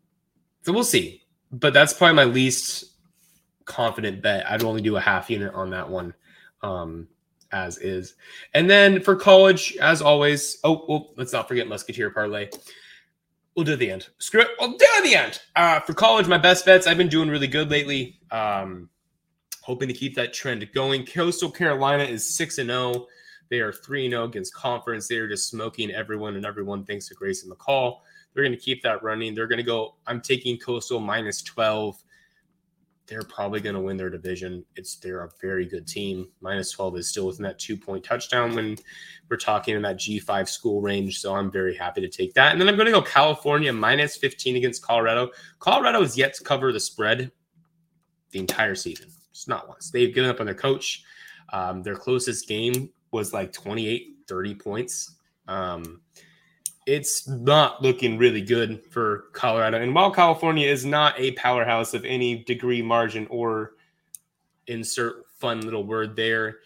so 0.62 0.72
we'll 0.72 0.84
see. 0.84 1.24
But 1.52 1.74
that's 1.74 1.94
probably 1.94 2.16
my 2.16 2.24
least 2.24 2.94
confident 3.66 4.22
bet. 4.22 4.50
I'd 4.50 4.64
only 4.64 4.82
do 4.82 4.96
a 4.96 5.02
half 5.02 5.30
unit 5.30 5.54
on 5.54 5.70
that 5.72 5.90
one, 5.90 6.14
um, 6.62 7.08
as 7.52 7.78
is. 7.78 8.16
And 8.54 8.70
then 8.70 9.02
for 9.02 9.16
college, 9.16 9.76
as 9.78 10.02
always, 10.02 10.58
oh, 10.64 10.86
well, 10.88 11.14
let's 11.16 11.34
not 11.34 11.48
forget 11.48 11.68
Musketeer 11.68 12.10
Parlay. 12.10 12.50
We'll 13.56 13.66
do 13.66 13.76
the 13.76 13.92
end. 13.92 14.08
Screw 14.18 14.42
it. 14.42 14.48
We'll 14.60 14.72
do 14.72 14.86
the 15.04 15.16
end. 15.16 15.40
Uh, 15.56 15.80
for 15.82 15.94
college, 15.94 16.28
my 16.28 16.40
best 16.40 16.66
bets. 16.66 16.88
I've 16.88 16.98
been 16.98 17.10
doing 17.10 17.30
really 17.30 17.48
good 17.48 17.70
lately. 17.70 18.20
Um, 18.32 18.90
hoping 19.62 19.88
to 19.88 19.94
keep 19.94 20.16
that 20.16 20.34
trend 20.34 20.68
going. 20.74 21.06
Coastal 21.06 21.52
Carolina 21.52 22.04
is 22.04 22.36
six 22.36 22.58
and 22.58 22.70
zero. 22.70 22.94
Oh. 22.96 23.08
They 23.50 23.60
are 23.60 23.72
three 23.72 24.06
and 24.06 24.14
zero 24.14 24.24
oh 24.24 24.26
against 24.26 24.54
conference. 24.56 25.08
They 25.08 25.18
are 25.18 25.28
just 25.28 25.50
smoking 25.50 25.92
everyone, 25.92 26.36
and 26.36 26.46
everyone 26.46 26.84
thanks 26.84 27.08
to 27.10 27.14
Grayson 27.14 27.52
McCall. 27.52 28.00
They're 28.34 28.44
going 28.44 28.58
to 28.58 28.64
keep 28.64 28.82
that 28.82 29.04
running. 29.04 29.36
They're 29.36 29.48
going 29.48 29.58
to 29.58 29.64
go. 29.64 29.96
I'm 30.08 30.22
taking 30.22 30.58
Coastal 30.58 31.00
minus 31.00 31.44
twelve 31.44 32.02
they're 33.08 33.24
probably 33.24 33.60
going 33.60 33.76
to 33.76 33.82
win 33.82 33.98
their 33.98 34.10
division. 34.10 34.64
It's 34.76 34.96
they're 34.96 35.24
a 35.24 35.30
very 35.42 35.66
good 35.66 35.88
team. 35.88 36.28
Minus 36.42 36.72
12 36.72 36.98
is 36.98 37.10
still 37.10 37.28
within 37.28 37.44
that 37.44 37.60
two 37.60 37.76
point 37.76 38.04
touchdown 38.04 38.56
when 38.56 38.78
we're 39.30 39.38
talking 39.38 39.76
in 39.76 39.82
that 39.82 39.98
G5 39.98 40.48
school 40.48 40.82
range. 40.82 41.20
So 41.20 41.36
I'm 41.36 41.52
very 41.52 41.76
happy 41.76 42.02
to 42.02 42.08
take 42.08 42.34
that. 42.36 42.52
And 42.52 42.62
then 42.62 42.70
I'm 42.70 42.76
going 42.76 42.86
to 42.86 42.92
go 42.92 43.02
California 43.02 43.74
minus 43.74 44.16
15 44.16 44.56
against 44.56 44.82
Colorado. 44.82 45.32
Colorado 45.60 46.02
has 46.02 46.18
yet 46.18 46.34
to 46.36 46.44
cover 46.44 46.72
the 46.72 46.80
spread 46.80 47.32
the 48.32 48.40
entire 48.40 48.76
season. 48.76 49.10
It's 49.32 49.48
not 49.48 49.68
once. 49.68 49.92
They've 49.92 50.14
given 50.14 50.30
up 50.30 50.40
on 50.40 50.46
their 50.46 50.56
coach. 50.56 51.04
Um, 51.52 51.84
their 51.84 51.96
closest 51.96 52.48
game 52.48 52.90
was 53.12 53.34
like 53.34 53.52
28, 53.52 54.20
30 54.28 54.56
points. 54.56 55.16
Um, 55.48 56.02
it's 56.86 57.28
not 57.28 57.82
looking 57.82 58.18
really 58.18 58.42
good 58.42 58.84
for 58.92 59.26
Colorado. 59.34 59.82
And 59.82 59.94
while 59.94 60.12
California 60.12 60.68
is 60.68 60.86
not 60.86 61.20
a 61.20 61.32
powerhouse 61.34 61.94
of 61.94 62.06
any 62.06 62.44
degree, 62.44 62.82
margin, 62.82 63.28
or 63.30 63.74
insert 64.68 65.26
fun 65.40 65.62
little 65.62 65.84
word 65.84 66.16
there, 66.16 66.58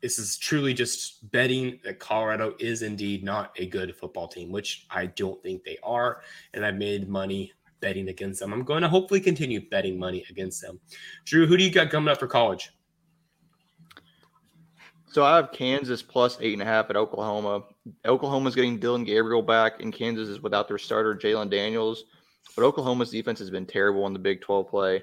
this 0.00 0.18
is 0.18 0.36
truly 0.36 0.74
just 0.74 1.30
betting 1.30 1.78
that 1.84 2.00
Colorado 2.00 2.54
is 2.58 2.82
indeed 2.82 3.22
not 3.22 3.52
a 3.56 3.66
good 3.66 3.94
football 3.94 4.26
team, 4.26 4.50
which 4.50 4.86
I 4.90 5.06
don't 5.06 5.40
think 5.42 5.62
they 5.62 5.78
are. 5.82 6.22
And 6.54 6.66
I've 6.66 6.74
made 6.74 7.08
money 7.08 7.52
betting 7.80 8.08
against 8.08 8.40
them. 8.40 8.52
I'm 8.52 8.64
going 8.64 8.82
to 8.82 8.88
hopefully 8.88 9.20
continue 9.20 9.68
betting 9.68 9.98
money 9.98 10.24
against 10.28 10.60
them. 10.60 10.80
Drew, 11.24 11.46
who 11.46 11.56
do 11.56 11.64
you 11.64 11.70
got 11.70 11.90
coming 11.90 12.10
up 12.10 12.18
for 12.18 12.26
college? 12.26 12.72
So 15.12 15.22
I 15.22 15.36
have 15.36 15.52
Kansas 15.52 16.00
plus 16.00 16.38
eight 16.40 16.54
and 16.54 16.62
a 16.62 16.64
half 16.64 16.88
at 16.88 16.96
Oklahoma. 16.96 17.64
Oklahoma's 18.06 18.54
getting 18.54 18.78
Dillon 18.78 19.04
Gabriel 19.04 19.42
back, 19.42 19.82
and 19.82 19.92
Kansas 19.92 20.26
is 20.26 20.40
without 20.40 20.68
their 20.68 20.78
starter 20.78 21.14
Jalon 21.14 21.50
Daniels. 21.50 22.04
But 22.56 22.64
Oklahoma's 22.64 23.10
defense 23.10 23.38
has 23.38 23.50
been 23.50 23.66
terrible 23.66 24.06
in 24.06 24.14
the 24.14 24.18
Big 24.18 24.40
12 24.40 24.68
play. 24.70 25.02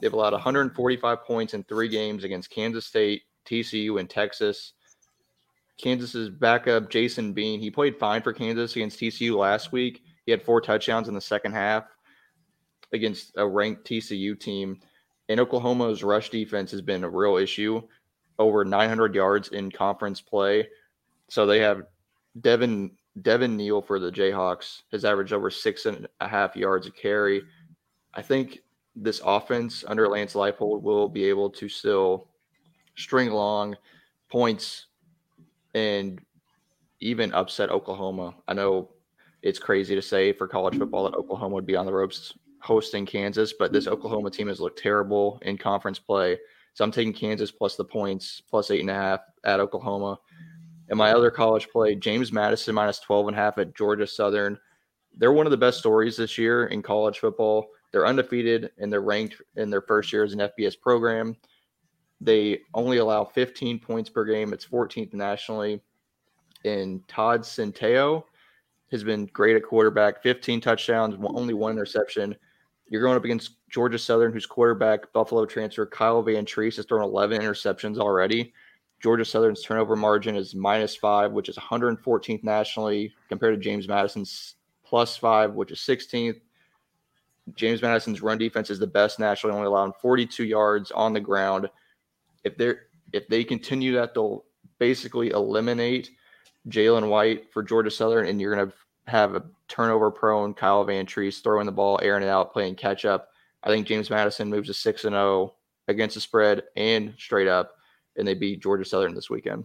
They've 0.00 0.12
allowed 0.12 0.34
145 0.34 1.24
points 1.24 1.54
in 1.54 1.64
three 1.64 1.88
games 1.88 2.22
against 2.22 2.50
Kansas 2.50 2.86
State, 2.86 3.22
TCU, 3.44 3.98
and 3.98 4.08
Texas. 4.08 4.74
Kansas's 5.82 6.30
backup 6.30 6.88
Jason 6.88 7.32
Bean, 7.32 7.58
he 7.58 7.72
played 7.72 7.98
fine 7.98 8.22
for 8.22 8.32
Kansas 8.32 8.76
against 8.76 9.00
TCU 9.00 9.36
last 9.36 9.72
week. 9.72 10.04
He 10.26 10.30
had 10.30 10.44
four 10.44 10.60
touchdowns 10.60 11.08
in 11.08 11.14
the 11.14 11.20
second 11.20 11.54
half 11.54 11.86
against 12.92 13.32
a 13.36 13.48
ranked 13.48 13.84
TCU 13.84 14.38
team. 14.38 14.78
And 15.28 15.40
Oklahoma's 15.40 16.04
rush 16.04 16.30
defense 16.30 16.70
has 16.70 16.82
been 16.82 17.02
a 17.02 17.10
real 17.10 17.36
issue 17.36 17.82
over 18.40 18.64
900 18.64 19.14
yards 19.14 19.48
in 19.48 19.70
conference 19.70 20.20
play. 20.20 20.66
So 21.28 21.46
they 21.46 21.60
have 21.60 21.82
Devin 22.40 22.90
Devin 23.22 23.56
Neal 23.56 23.82
for 23.82 23.98
the 23.98 24.10
Jayhawks 24.10 24.82
has 24.92 25.04
averaged 25.04 25.32
over 25.32 25.50
six 25.50 25.86
and 25.86 26.08
a 26.20 26.26
half 26.26 26.56
yards 26.56 26.86
a 26.86 26.90
carry. 26.90 27.42
I 28.14 28.22
think 28.22 28.60
this 28.96 29.20
offense 29.24 29.84
under 29.86 30.08
Lance 30.08 30.34
Leipold 30.34 30.82
will 30.82 31.08
be 31.08 31.24
able 31.24 31.50
to 31.50 31.68
still 31.68 32.28
string 32.96 33.28
along 33.28 33.76
points 34.28 34.86
and 35.74 36.20
even 37.00 37.32
upset 37.34 37.70
Oklahoma. 37.70 38.34
I 38.48 38.54
know 38.54 38.90
it's 39.42 39.58
crazy 39.58 39.94
to 39.94 40.02
say 40.02 40.32
for 40.32 40.48
college 40.48 40.78
football 40.78 41.04
that 41.04 41.16
Oklahoma 41.16 41.54
would 41.54 41.66
be 41.66 41.76
on 41.76 41.86
the 41.86 41.92
ropes 41.92 42.34
hosting 42.60 43.06
Kansas, 43.06 43.52
but 43.52 43.72
this 43.72 43.86
Oklahoma 43.86 44.30
team 44.30 44.48
has 44.48 44.60
looked 44.60 44.78
terrible 44.78 45.40
in 45.42 45.58
conference 45.58 45.98
play. 45.98 46.38
So 46.80 46.84
I'm 46.84 46.90
taking 46.90 47.12
Kansas 47.12 47.50
plus 47.50 47.76
the 47.76 47.84
points, 47.84 48.40
plus 48.48 48.70
eight 48.70 48.80
and 48.80 48.88
a 48.88 48.94
half 48.94 49.20
at 49.44 49.60
Oklahoma. 49.60 50.18
And 50.88 50.96
my 50.96 51.12
other 51.12 51.30
college 51.30 51.68
play, 51.68 51.94
James 51.94 52.32
Madison 52.32 52.74
minus 52.74 53.00
12 53.00 53.28
and 53.28 53.36
a 53.36 53.38
half 53.38 53.58
at 53.58 53.76
Georgia 53.76 54.06
Southern. 54.06 54.58
They're 55.14 55.30
one 55.30 55.46
of 55.46 55.50
the 55.50 55.58
best 55.58 55.80
stories 55.80 56.16
this 56.16 56.38
year 56.38 56.68
in 56.68 56.80
college 56.80 57.18
football. 57.18 57.66
They're 57.92 58.06
undefeated 58.06 58.70
and 58.78 58.90
they're 58.90 59.02
ranked 59.02 59.42
in 59.56 59.68
their 59.68 59.82
first 59.82 60.10
year 60.10 60.24
as 60.24 60.32
an 60.32 60.38
FBS 60.38 60.80
program. 60.80 61.36
They 62.18 62.60
only 62.72 62.96
allow 62.96 63.26
15 63.26 63.78
points 63.80 64.08
per 64.08 64.24
game. 64.24 64.54
It's 64.54 64.64
14th 64.64 65.12
nationally. 65.12 65.82
And 66.64 67.06
Todd 67.08 67.42
Centeio 67.42 68.24
has 68.90 69.04
been 69.04 69.26
great 69.26 69.54
at 69.54 69.64
quarterback, 69.64 70.22
15 70.22 70.62
touchdowns, 70.62 71.14
only 71.34 71.52
one 71.52 71.72
interception. 71.72 72.34
You're 72.90 73.02
going 73.02 73.16
up 73.16 73.24
against 73.24 73.52
Georgia 73.70 73.98
Southern, 73.98 74.32
whose 74.32 74.46
quarterback, 74.46 75.12
Buffalo 75.12 75.46
transfer 75.46 75.86
Kyle 75.86 76.22
Vantrease, 76.24 76.76
has 76.76 76.86
thrown 76.86 77.04
11 77.04 77.40
interceptions 77.40 77.98
already. 77.98 78.52
Georgia 79.00 79.24
Southern's 79.24 79.62
turnover 79.62 79.94
margin 79.96 80.36
is 80.36 80.54
minus 80.56 80.96
five, 80.96 81.32
which 81.32 81.48
is 81.48 81.56
114th 81.56 82.42
nationally, 82.42 83.14
compared 83.28 83.54
to 83.54 83.60
James 83.60 83.86
Madison's 83.88 84.56
plus 84.84 85.16
five, 85.16 85.54
which 85.54 85.70
is 85.70 85.78
16th. 85.78 86.40
James 87.54 87.80
Madison's 87.80 88.22
run 88.22 88.38
defense 88.38 88.70
is 88.70 88.80
the 88.80 88.86
best 88.86 89.18
nationally, 89.18 89.54
only 89.54 89.68
allowing 89.68 89.92
42 90.02 90.44
yards 90.44 90.90
on 90.90 91.12
the 91.12 91.20
ground. 91.20 91.70
If 92.44 92.56
they're 92.56 92.86
if 93.12 93.26
they 93.28 93.42
continue 93.42 93.94
that, 93.94 94.14
they'll 94.14 94.44
basically 94.78 95.30
eliminate 95.30 96.10
Jalen 96.68 97.08
White 97.08 97.52
for 97.52 97.62
Georgia 97.62 97.90
Southern, 97.90 98.26
and 98.26 98.40
you're 98.40 98.54
gonna 98.54 98.66
have 98.66 98.74
a 99.34 99.42
turnover 99.68 100.10
prone 100.10 100.54
Kyle 100.54 100.84
Vantrease 100.84 101.42
throwing 101.42 101.66
the 101.66 101.72
ball, 101.72 101.98
airing 102.02 102.22
it 102.22 102.28
out, 102.28 102.52
playing 102.52 102.76
catch 102.76 103.04
up. 103.04 103.28
I 103.62 103.68
think 103.68 103.86
James 103.86 104.10
Madison 104.10 104.48
moves 104.48 104.68
to 104.68 104.74
6 104.74 105.04
and 105.04 105.14
0 105.14 105.54
against 105.88 106.14
the 106.14 106.20
spread 106.20 106.62
and 106.76 107.14
straight 107.18 107.48
up, 107.48 107.72
and 108.16 108.26
they 108.26 108.34
beat 108.34 108.62
Georgia 108.62 108.84
Southern 108.84 109.14
this 109.14 109.30
weekend. 109.30 109.64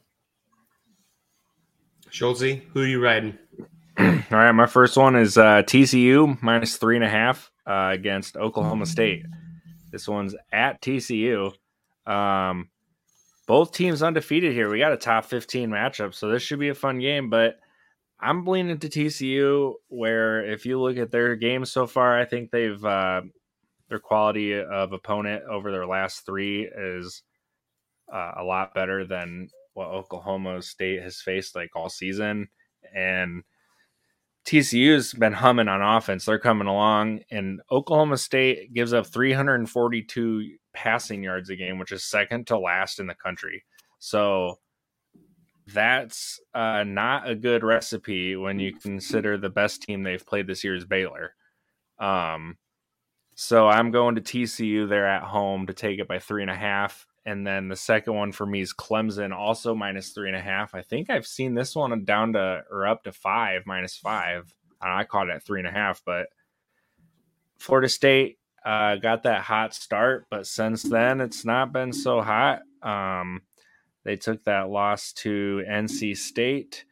Schultzy, 2.10 2.62
who 2.74 2.82
are 2.82 2.88
you 2.88 3.04
riding? 3.04 3.38
All 4.00 4.06
right, 4.32 4.52
my 4.52 4.65
first 4.65 4.98
one 4.98 5.15
is 5.15 5.38
uh, 5.38 5.63
TCU 5.63 6.41
minus 6.41 6.78
three 6.78 6.95
and 6.95 7.06
a 7.06 7.10
half 7.10 7.52
uh, 7.65 7.91
against 7.93 8.38
Oklahoma 8.38 8.86
State. 8.86 9.26
This 9.91 10.08
one's 10.08 10.36
at 10.52 10.82
TCU. 10.82 11.54
Um, 12.06 12.69
both 13.48 13.71
teams 13.71 14.04
undefeated 14.04 14.54
here. 14.54 14.69
We 14.69 14.80
got 14.80 14.91
a 14.91 14.98
top 14.98 15.26
15 15.26 15.69
matchup, 15.69 16.13
so 16.13 16.30
this 16.30 16.43
should 16.43 16.60
be 16.60 16.69
a 16.69 16.76
fun 16.76 17.00
game. 17.00 17.30
But 17.30 17.60
I'm 18.19 18.45
leaning 18.45 18.80
to 18.80 18.89
TCU, 18.89 19.73
where 19.88 20.45
if 20.45 20.65
you 20.65 20.80
look 20.80 20.97
at 20.97 21.12
their 21.12 21.36
games 21.36 21.71
so 21.71 21.86
far, 21.86 22.19
I 22.19 22.25
think 22.25 22.49
they've 22.49 22.84
uh, 22.84 23.21
their 23.89 23.99
quality 23.99 24.58
of 24.58 24.93
opponent 24.93 25.43
over 25.49 25.71
their 25.71 25.86
last 25.86 26.25
three 26.25 26.65
is 26.65 27.23
uh, 28.12 28.32
a 28.38 28.43
lot 28.43 28.73
better 28.73 29.06
than 29.06 29.49
what 29.73 29.88
Oklahoma 29.88 30.62
State 30.62 31.04
has 31.04 31.19
faced 31.21 31.56
like 31.56 31.75
all 31.75 31.89
season, 31.89 32.47
and 32.93 33.43
TCU's 34.45 35.13
been 35.13 35.34
humming 35.34 35.67
on 35.67 35.82
offense. 35.82 36.25
They're 36.25 36.39
coming 36.39 36.67
along, 36.67 37.21
and 37.32 37.62
Oklahoma 37.71 38.17
State 38.17 38.73
gives 38.73 38.93
up 38.93 39.08
342 39.08 40.58
passing 40.73 41.23
yards 41.23 41.49
a 41.49 41.56
game, 41.56 41.80
which 41.80 41.91
is 41.91 42.04
second 42.04 42.47
to 42.47 42.60
last 42.60 42.99
in 42.99 43.08
the 43.08 43.15
country. 43.15 43.63
So 43.99 44.60
that's 45.67 46.39
uh, 46.54 46.84
not 46.84 47.30
a 47.30 47.36
good 47.36 47.63
recipe 47.63 48.36
when 48.36 48.60
you 48.60 48.73
consider 48.73 49.38
the 49.38 49.49
best 49.49 49.82
team 49.82 50.04
they've 50.04 50.25
played 50.25 50.47
this 50.47 50.63
year 50.63 50.75
is 50.75 50.86
Baylor. 50.86 51.34
Um, 51.99 52.58
so 53.36 53.67
I'm 53.67 53.91
going 53.91 54.15
to 54.15 54.21
TCU 54.21 54.88
there 54.88 55.08
at 55.08 55.23
home 55.23 55.67
to 55.67 55.73
take 55.73 55.99
it 55.99 56.08
by 56.08 56.19
three 56.19 56.41
and 56.41 56.51
a 56.51 56.56
half. 56.56 57.08
And 57.25 57.45
then 57.45 57.67
the 57.67 57.75
second 57.75 58.13
one 58.13 58.32
for 58.32 58.45
me 58.45 58.62
is 58.62 58.73
Clemson, 58.73 59.34
also 59.34 59.73
minus 59.73 60.12
three 60.12 60.30
and 60.30 60.38
a 60.38 60.41
half. 60.41 60.75
I 60.75 60.84
think 60.84 61.10
I've 61.10 61.25
seen 61.25 61.56
this 61.56 61.75
one 61.75 62.06
down 62.06 62.34
to 62.34 62.63
or 62.69 62.86
up 62.86 63.04
to 63.04 63.12
five, 63.12 63.63
minus 63.65 63.97
five. 63.97 64.54
I 64.80 65.04
caught 65.04 65.30
it 65.30 65.36
at 65.36 65.43
three 65.43 65.60
and 65.60 65.67
a 65.67 65.71
half, 65.71 66.04
but 66.06 66.28
Florida 67.58 67.89
State 67.89 68.38
uh, 68.63 68.97
got 68.97 69.23
that 69.23 69.41
hot 69.41 69.73
start, 69.73 70.28
but 70.30 70.45
since 70.45 70.84
then 70.84 71.21
it's 71.21 71.45
not 71.45 71.73
been 71.73 71.91
so 71.91 72.21
hot. 72.21 72.62
Um, 72.84 73.41
they 74.06 74.15
took 74.15 74.41
that 74.46 74.70
loss 74.70 75.12
to 75.13 75.63
NC 75.68 76.15
State 76.15 76.86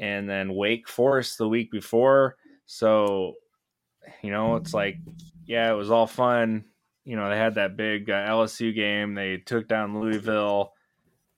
and 0.00 0.28
then 0.28 0.54
Wake 0.54 0.88
Forest 0.88 1.38
the 1.38 1.48
week 1.48 1.70
before. 1.70 2.36
So, 2.66 3.34
you 4.22 4.32
know, 4.32 4.56
it's 4.56 4.74
like, 4.74 4.96
yeah, 5.46 5.70
it 5.70 5.76
was 5.76 5.92
all 5.92 6.08
fun 6.08 6.64
you 7.04 7.16
know, 7.16 7.28
they 7.28 7.36
had 7.36 7.56
that 7.56 7.76
big 7.76 8.10
uh, 8.10 8.28
LSU 8.28 8.74
game. 8.74 9.14
They 9.14 9.38
took 9.38 9.68
down 9.68 10.00
Louisville. 10.00 10.74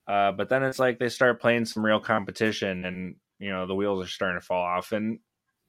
Uh, 0.07 0.33
but 0.33 0.49
then 0.49 0.63
it's 0.63 0.79
like 0.79 0.99
they 0.99 1.09
start 1.09 1.41
playing 1.41 1.65
some 1.65 1.85
real 1.85 2.01
competition 2.01 2.85
and, 2.85 3.17
you 3.39 3.51
know, 3.51 3.67
the 3.67 3.75
wheels 3.75 4.05
are 4.05 4.09
starting 4.09 4.41
to 4.41 4.45
fall 4.45 4.63
off. 4.63 4.93
And 4.93 5.21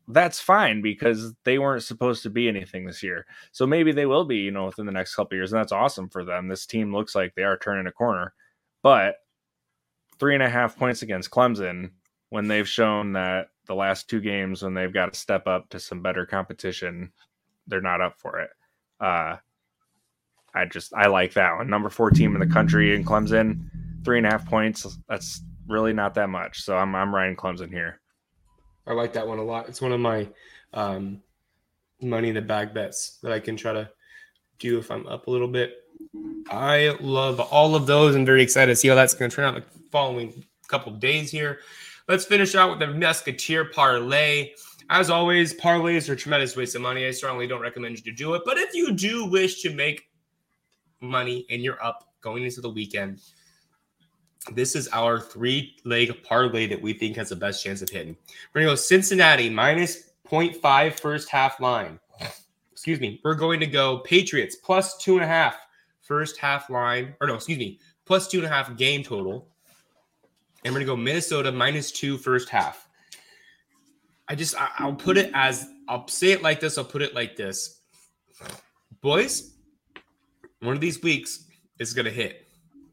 that's 0.08 0.40
fine 0.40 0.82
because 0.82 1.34
they 1.46 1.60
weren't 1.60 1.84
supposed 1.84 2.24
to 2.24 2.30
be 2.30 2.50
anything 2.50 2.86
this 2.86 3.04
year. 3.04 3.26
So 3.52 3.68
maybe 3.68 3.92
they 3.92 4.06
will 4.06 4.26
be, 4.26 4.38
you 4.38 4.52
know, 4.52 4.66
within 4.66 4.86
the 4.86 4.92
next 4.92 5.16
couple 5.16 5.36
of 5.36 5.38
years. 5.38 5.54
And 5.54 5.60
that's 5.60 5.72
awesome 5.72 6.10
for 6.10 6.26
them. 6.26 6.48
This 6.48 6.66
team 6.66 6.94
looks 6.94 7.16
like 7.16 7.36
they 7.36 7.44
are 7.44 7.58
turning 7.58 7.88
a 7.88 7.92
corner. 7.92 8.34
But 8.82 9.16
three 10.24 10.36
and 10.36 10.44
a 10.44 10.50
half 10.50 10.78
points 10.78 11.02
against 11.02 11.30
Clemson 11.30 11.92
when 12.30 12.48
they've 12.48 12.70
shown 12.70 13.12
that 13.12 13.50
the 13.68 13.76
last 13.76 14.10
two 14.10 14.22
games 14.22 14.64
when 14.64 14.74
they've 14.74 14.94
got 14.94 15.12
to 15.12 15.20
step 15.20 15.48
up 15.48 15.68
to 15.68 15.78
some 15.78 16.02
better 16.02 16.26
competition, 16.26 17.12
they're 17.68 17.82
not 17.82 18.00
up 18.00 18.18
for 18.18 18.40
it. 18.40 18.50
Uh, 19.02 19.36
I 20.56 20.64
just 20.64 20.94
I 20.94 21.08
like 21.08 21.34
that 21.34 21.58
one. 21.58 21.70
Number 21.70 21.90
four 21.90 22.10
team 22.10 22.36
in 22.36 22.40
the 22.40 22.54
country 22.54 22.96
in 22.96 23.04
Clemson, 23.04 23.66
three 24.06 24.18
and 24.18 24.26
a 24.26 24.30
half 24.30 24.46
points. 24.46 24.98
That's 25.10 25.42
really 25.68 25.92
not 25.92 26.14
that 26.14 26.30
much. 26.30 26.62
So 26.62 26.78
I'm 26.78 26.96
I'm 26.96 27.14
riding 27.14 27.36
Clemson 27.36 27.70
here. 27.70 28.00
I 28.88 28.94
like 28.94 29.12
that 29.14 29.28
one 29.28 29.40
a 29.40 29.44
lot. 29.44 29.68
It's 29.68 29.82
one 29.82 29.92
of 29.92 30.00
my 30.00 30.30
um, 30.74 31.22
money 32.00 32.30
in 32.30 32.36
the 32.36 32.42
bag 32.42 32.74
bets 32.74 33.20
that 33.24 33.34
I 33.34 33.42
can 33.42 33.58
try 33.58 33.74
to 33.74 33.90
do 34.58 34.80
if 34.80 34.90
I'm 34.90 35.06
up 35.06 35.28
a 35.28 35.32
little 35.32 35.50
bit. 35.50 35.84
I 36.50 36.96
love 37.02 37.42
all 37.42 37.76
of 37.76 37.88
those. 37.88 38.16
I'm 38.16 38.26
very 38.26 38.42
excited 38.42 38.72
to 38.72 38.76
see 38.78 38.88
how 38.88 38.96
that's 38.96 39.16
going 39.16 39.30
to 39.30 39.36
turn 39.36 39.54
out 39.54 39.64
following 39.94 40.44
couple 40.68 40.92
days 40.94 41.30
here. 41.30 41.60
Let's 42.08 42.26
finish 42.26 42.56
out 42.56 42.72
with 42.72 42.80
the 42.80 42.88
Musketeer 42.88 43.66
parlay. 43.66 44.54
As 44.90 45.12
always, 45.12 45.54
parlays 45.54 46.10
are 46.10 46.14
a 46.14 46.16
tremendous 46.16 46.58
waste 46.58 46.76
of 46.76 46.82
money. 46.82 47.06
I 47.06 47.12
strongly 47.12 47.46
don't 47.46 47.62
recommend 47.62 47.98
you 47.98 48.04
to 48.04 48.12
do 48.12 48.34
it. 48.34 48.42
But 48.44 48.58
if 48.58 48.74
you 48.74 48.94
do 48.94 49.30
wish 49.30 49.62
to 49.62 49.74
make 49.74 50.10
money 51.00 51.46
and 51.52 51.62
you're 51.62 51.82
up 51.82 52.10
going 52.22 52.44
into 52.44 52.60
the 52.60 52.72
weekend, 52.72 53.22
this 54.52 54.76
is 54.76 54.90
our 54.92 55.20
three 55.20 55.76
leg 55.86 56.24
parlay 56.24 56.66
that 56.68 56.82
we 56.82 56.94
think 56.94 57.16
has 57.18 57.30
the 57.30 57.36
best 57.36 57.64
chance 57.64 57.84
of 57.84 57.90
hitting. 57.90 58.18
We're 58.54 58.62
going 58.62 58.70
to 58.70 58.72
go 58.72 58.76
Cincinnati 58.76 59.48
minus 59.48 60.12
0.5 60.28 61.00
first 61.00 61.30
half 61.30 61.60
line. 61.60 62.00
Excuse 62.72 63.00
me. 63.00 63.22
We're 63.24 63.36
going 63.36 63.60
to 63.60 63.68
go 63.68 64.00
Patriots 64.00 64.56
plus 64.56 64.98
two 64.98 65.14
and 65.14 65.24
a 65.24 65.28
half 65.28 65.56
first 66.02 66.38
half 66.38 66.72
line, 66.72 67.14
or 67.22 67.28
no, 67.28 67.36
excuse 67.36 67.60
me, 67.60 67.80
plus 68.06 68.28
two 68.28 68.40
and 68.40 68.48
a 68.48 68.50
half 68.50 68.76
game 68.76 69.04
total. 69.04 69.53
And 70.64 70.74
we're 70.74 70.80
going 70.80 70.88
to 70.88 70.94
go 70.94 70.96
Minnesota 70.96 71.52
minus 71.52 71.92
two 71.92 72.18
first 72.18 72.50
half. 72.50 72.88
I 74.28 74.36
just, 74.36 74.60
I, 74.60 74.70
I'll 74.80 74.94
put 74.94 75.18
it 75.18 75.32
as, 75.34 75.68
I'll 75.88 76.08
say 76.08 76.32
it 76.32 76.42
like 76.42 76.60
this, 76.60 76.78
I'll 76.78 76.86
put 76.86 77.02
it 77.02 77.14
like 77.14 77.36
this. 77.36 77.82
Boys, 79.02 79.56
one 80.62 80.74
of 80.74 80.82
these 80.82 81.02
weeks 81.02 81.46
is 81.80 81.94
going 81.94 82.06
to 82.06 82.12
hit. 82.12 82.48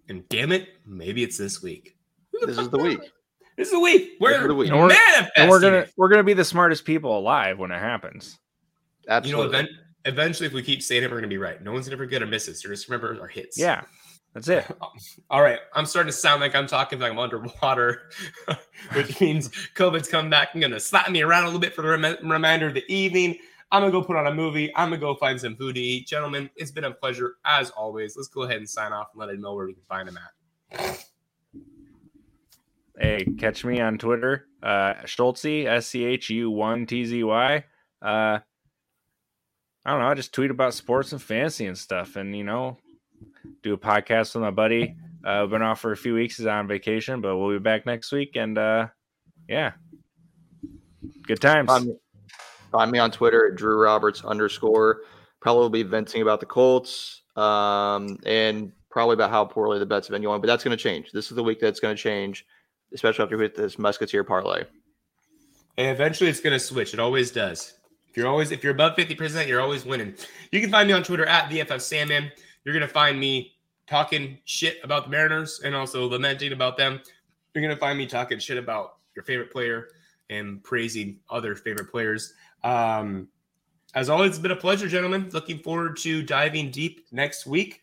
And 0.09 0.29
damn 0.29 0.51
it, 0.51 0.69
maybe 0.85 1.23
it's 1.23 1.39
this 1.39 1.63
week. 1.63 1.97
This 2.45 2.59
is 2.59 2.69
the 2.69 2.79
week. 2.79 3.01
This 3.57 3.69
is 3.69 3.73
the 3.73 3.81
week. 3.81 4.13
We're, 4.19 4.49
the 4.49 4.55
week. 4.55 4.71
And 4.71 4.79
we're, 4.79 4.89
manifesting 4.89 5.33
and 5.37 5.51
we're 5.51 5.61
gonna 5.61 5.85
we're 5.99 6.09
gonna 6.09 6.25
be 6.25 6.33
the 6.33 6.47
smartest 6.47 6.87
people 6.87 7.19
alive 7.19 7.59
when 7.59 7.71
it 7.71 7.79
happens. 7.79 8.39
You 9.23 9.33
know, 9.33 9.43
event, 9.43 9.69
eventually, 10.07 10.47
if 10.47 10.55
we 10.55 10.63
keep 10.63 10.83
saying 10.83 11.03
it, 11.03 11.11
we're 11.11 11.19
going 11.19 11.25
to 11.25 11.29
be 11.29 11.37
right. 11.37 11.63
No 11.63 11.73
one's 11.73 11.87
ever 11.89 12.07
going 12.07 12.23
to 12.23 12.27
miss 12.27 12.49
us. 12.49 12.63
Just 12.63 12.89
remember 12.89 13.21
our 13.21 13.27
hits. 13.27 13.59
Yeah, 13.59 13.83
that's 14.35 14.49
it. 14.49 14.67
All 15.31 15.43
right. 15.43 15.59
I'm 15.75 15.87
starting 15.87 16.13
to 16.13 16.17
sound 16.17 16.41
like 16.41 16.55
I'm 16.55 16.67
talking 16.67 16.99
like 16.99 17.13
I'm 17.13 17.19
underwater, 17.19 18.11
which 18.95 19.21
means 19.21 19.51
COVID's 19.75 20.09
coming 20.09 20.31
back. 20.31 20.51
I'm 20.55 20.61
going 20.61 20.73
to 20.73 20.81
slap 20.81 21.11
me 21.11 21.23
around 21.23 21.45
a 21.45 21.47
little 21.47 21.61
bit 21.61 21.75
for 21.75 21.83
the 21.83 21.89
rem- 21.89 22.31
remainder 22.31 22.69
of 22.69 22.75
the 22.75 22.85
evening. 22.93 23.37
I'm 23.73 23.83
going 23.83 23.93
to 23.93 23.99
go 24.01 24.05
put 24.05 24.17
on 24.17 24.27
a 24.27 24.35
movie. 24.35 24.75
I'm 24.75 24.91
going 24.91 25.01
to 25.01 25.07
go 25.07 25.15
find 25.15 25.41
some 25.41 25.57
food 25.57 25.77
to 25.77 25.81
eat. 25.81 26.07
Gentlemen, 26.07 26.51
it's 26.57 26.71
been 26.71 26.85
a 26.85 26.91
pleasure 26.91 27.37
as 27.45 27.71
always. 27.71 28.17
Let's 28.17 28.29
go 28.29 28.43
ahead 28.43 28.57
and 28.57 28.69
sign 28.69 28.93
off 28.93 29.09
and 29.13 29.21
let 29.21 29.31
him 29.31 29.41
know 29.41 29.55
where 29.55 29.67
we 29.67 29.75
can 29.75 29.83
find 29.89 30.09
him 30.09 30.19
at. 30.19 31.07
Hey, 32.99 33.25
catch 33.39 33.65
me 33.65 33.81
on 33.81 33.97
Twitter, 33.97 34.47
uh, 34.63 34.95
Schultzy, 35.05 35.65
S 35.65 35.87
C 35.87 36.05
H 36.05 36.29
U 36.31 36.51
one 36.51 36.85
T 36.85 37.05
Z 37.07 37.25
Y. 37.25 37.65
Uh, 38.03 38.39
I 39.87 39.91
don't 39.91 40.01
know. 40.01 40.09
I 40.09 40.15
just 40.15 40.35
tweet 40.35 40.51
about 40.51 40.75
sports 40.75 41.13
and 41.13 41.23
fantasy 41.23 41.65
and 41.67 41.79
stuff, 41.79 42.17
and 42.17 42.37
you 42.37 42.45
know, 42.45 42.77
do 43.63 43.75
a 43.75 43.79
podcast 43.79 44.35
with 44.35 44.43
my 44.43 44.51
buddy. 44.51 44.97
Uh, 45.25 45.47
been 45.47 45.63
off 45.63 45.81
for 45.81 45.93
a 45.93 45.97
few 45.97 46.15
weeks. 46.15 46.37
He's 46.39 46.47
on 46.47 46.67
vacation, 46.67 47.21
but 47.21 47.37
we'll 47.37 47.51
be 47.51 47.59
back 47.59 47.85
next 47.87 48.11
week. 48.13 48.37
And 48.37 48.57
uh, 48.57 48.89
yeah, 49.49 49.73
good 51.27 51.41
times. 51.41 51.69
Find 51.69 51.87
me, 51.87 51.95
find 52.73 52.91
me 52.91 52.99
on 52.99 53.11
Twitter 53.11 53.49
at 53.49 53.57
Drew 53.57 53.83
Roberts 53.83 54.25
underscore. 54.25 55.03
Probably 55.41 55.83
be 55.83 55.89
venting 55.89 56.23
about 56.23 56.41
the 56.41 56.47
Colts 56.47 57.23
um, 57.37 58.19
and 58.25 58.73
probably 58.91 59.15
about 59.15 59.31
how 59.31 59.45
poorly 59.45 59.79
the 59.79 59.87
bets 59.87 60.09
have 60.09 60.13
been 60.13 60.23
going, 60.23 60.41
but 60.41 60.47
that's 60.47 60.65
going 60.65 60.77
to 60.77 60.83
change. 60.83 61.13
This 61.13 61.31
is 61.31 61.37
the 61.37 61.43
week 61.43 61.61
that's 61.61 61.81
going 61.81 61.97
to 61.97 62.03
change, 62.03 62.45
especially 62.93 63.23
after 63.23 63.37
we 63.37 63.45
hit 63.45 63.55
this 63.55 63.79
Musketeer 63.79 64.25
parlay. 64.25 64.65
And 65.79 65.89
eventually 65.89 66.29
it's 66.29 66.41
going 66.41 66.53
to 66.53 66.61
switch. 66.61 66.93
It 66.93 67.01
always 67.01 67.31
does. 67.31 67.75
If 68.11 68.17
you're 68.17 68.27
always 68.27 68.51
if 68.51 68.65
you're 68.65 68.73
above 68.73 68.97
50%, 68.97 69.47
you're 69.47 69.61
always 69.61 69.85
winning. 69.85 70.15
You 70.51 70.61
can 70.61 70.71
find 70.71 70.89
me 70.89 70.95
on 70.95 71.05
Twitter 71.05 71.27
at 71.27 71.49
VFF 71.49 71.81
Sandman. 71.81 72.33
You're 72.65 72.75
going 72.75 72.87
to 72.87 72.93
find 72.93 73.19
me 73.19 73.57
talking 73.87 74.39
shit 74.45 74.79
about 74.85 75.05
the 75.05 75.11
Mariners 75.11 75.61
and 75.65 75.75
also 75.75 76.09
lamenting 76.09 76.53
about 76.53 76.77
them. 76.77 77.01
You're 77.55 77.63
going 77.63 77.75
to 77.75 77.81
find 77.81 77.99
me 77.99 78.07
talking 78.07 78.39
shit 78.39 78.59
about 78.59 78.97
your 79.17 79.25
favorite 79.25 79.51
player 79.51 79.89
and 80.29 80.63
praising 80.63 81.19
other 81.29 81.57
favorite 81.57 81.91
players. 81.91 82.33
Um, 82.63 83.29
as 83.95 84.09
always, 84.09 84.31
it's 84.31 84.39
been 84.39 84.53
a 84.53 84.57
pleasure, 84.57 84.89
gentlemen. 84.89 85.31
Looking 85.33 85.59
forward 85.59 85.97
to 85.99 86.23
diving 86.23 86.71
deep 86.71 87.07
next 87.11 87.47
week. 87.47 87.83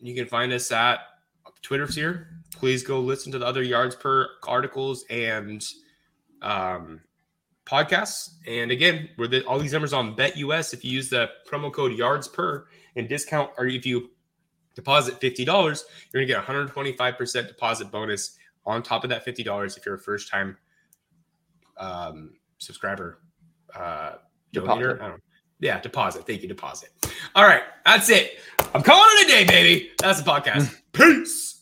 You 0.00 0.14
can 0.14 0.26
find 0.26 0.52
us 0.52 0.72
at 0.72 0.98
Twitter's 1.62 1.94
here. 1.94 2.28
Please 2.52 2.82
go 2.82 2.98
listen 2.98 3.30
to 3.32 3.38
the 3.38 3.46
other 3.46 3.62
yards 3.62 3.94
per 3.94 4.28
articles 4.46 5.04
and 5.08 5.64
um, 6.42 7.00
podcasts. 7.64 8.34
And 8.46 8.70
again, 8.70 9.08
we're 9.16 9.28
the, 9.28 9.44
all 9.46 9.58
these 9.58 9.72
numbers 9.72 9.92
on 9.92 10.16
BetUS. 10.16 10.74
If 10.74 10.84
you 10.84 10.90
use 10.90 11.10
the 11.10 11.30
promo 11.48 11.72
code 11.72 11.92
yards 11.92 12.26
per 12.26 12.66
and 12.96 13.08
discount, 13.08 13.50
or 13.58 13.66
if 13.66 13.86
you 13.86 14.10
deposit 14.74 15.20
$50, 15.20 15.46
you're 15.46 16.26
going 16.26 16.26
to 16.26 16.26
get 16.26 16.44
125% 16.44 17.48
deposit 17.48 17.90
bonus 17.90 18.36
on 18.64 18.82
top 18.82 19.04
of 19.04 19.10
that 19.10 19.24
$50 19.24 19.76
if 19.76 19.86
you're 19.86 19.94
a 19.94 19.98
first 19.98 20.30
time 20.30 20.56
um, 21.78 22.32
subscriber. 22.58 23.20
Uh, 23.74 24.12
donator. 24.52 24.52
Deposit. 24.52 25.02
I 25.02 25.08
don't 25.08 25.22
Yeah, 25.60 25.80
deposit. 25.80 26.26
Thank 26.26 26.42
you, 26.42 26.48
deposit. 26.48 26.90
All 27.34 27.44
right, 27.44 27.62
that's 27.84 28.08
it. 28.10 28.38
I'm 28.74 28.82
calling 28.82 29.06
it 29.10 29.24
a 29.24 29.28
day, 29.28 29.44
baby. 29.44 29.90
That's 29.98 30.22
the 30.22 30.30
podcast. 30.30 30.74
Peace. 30.92 31.55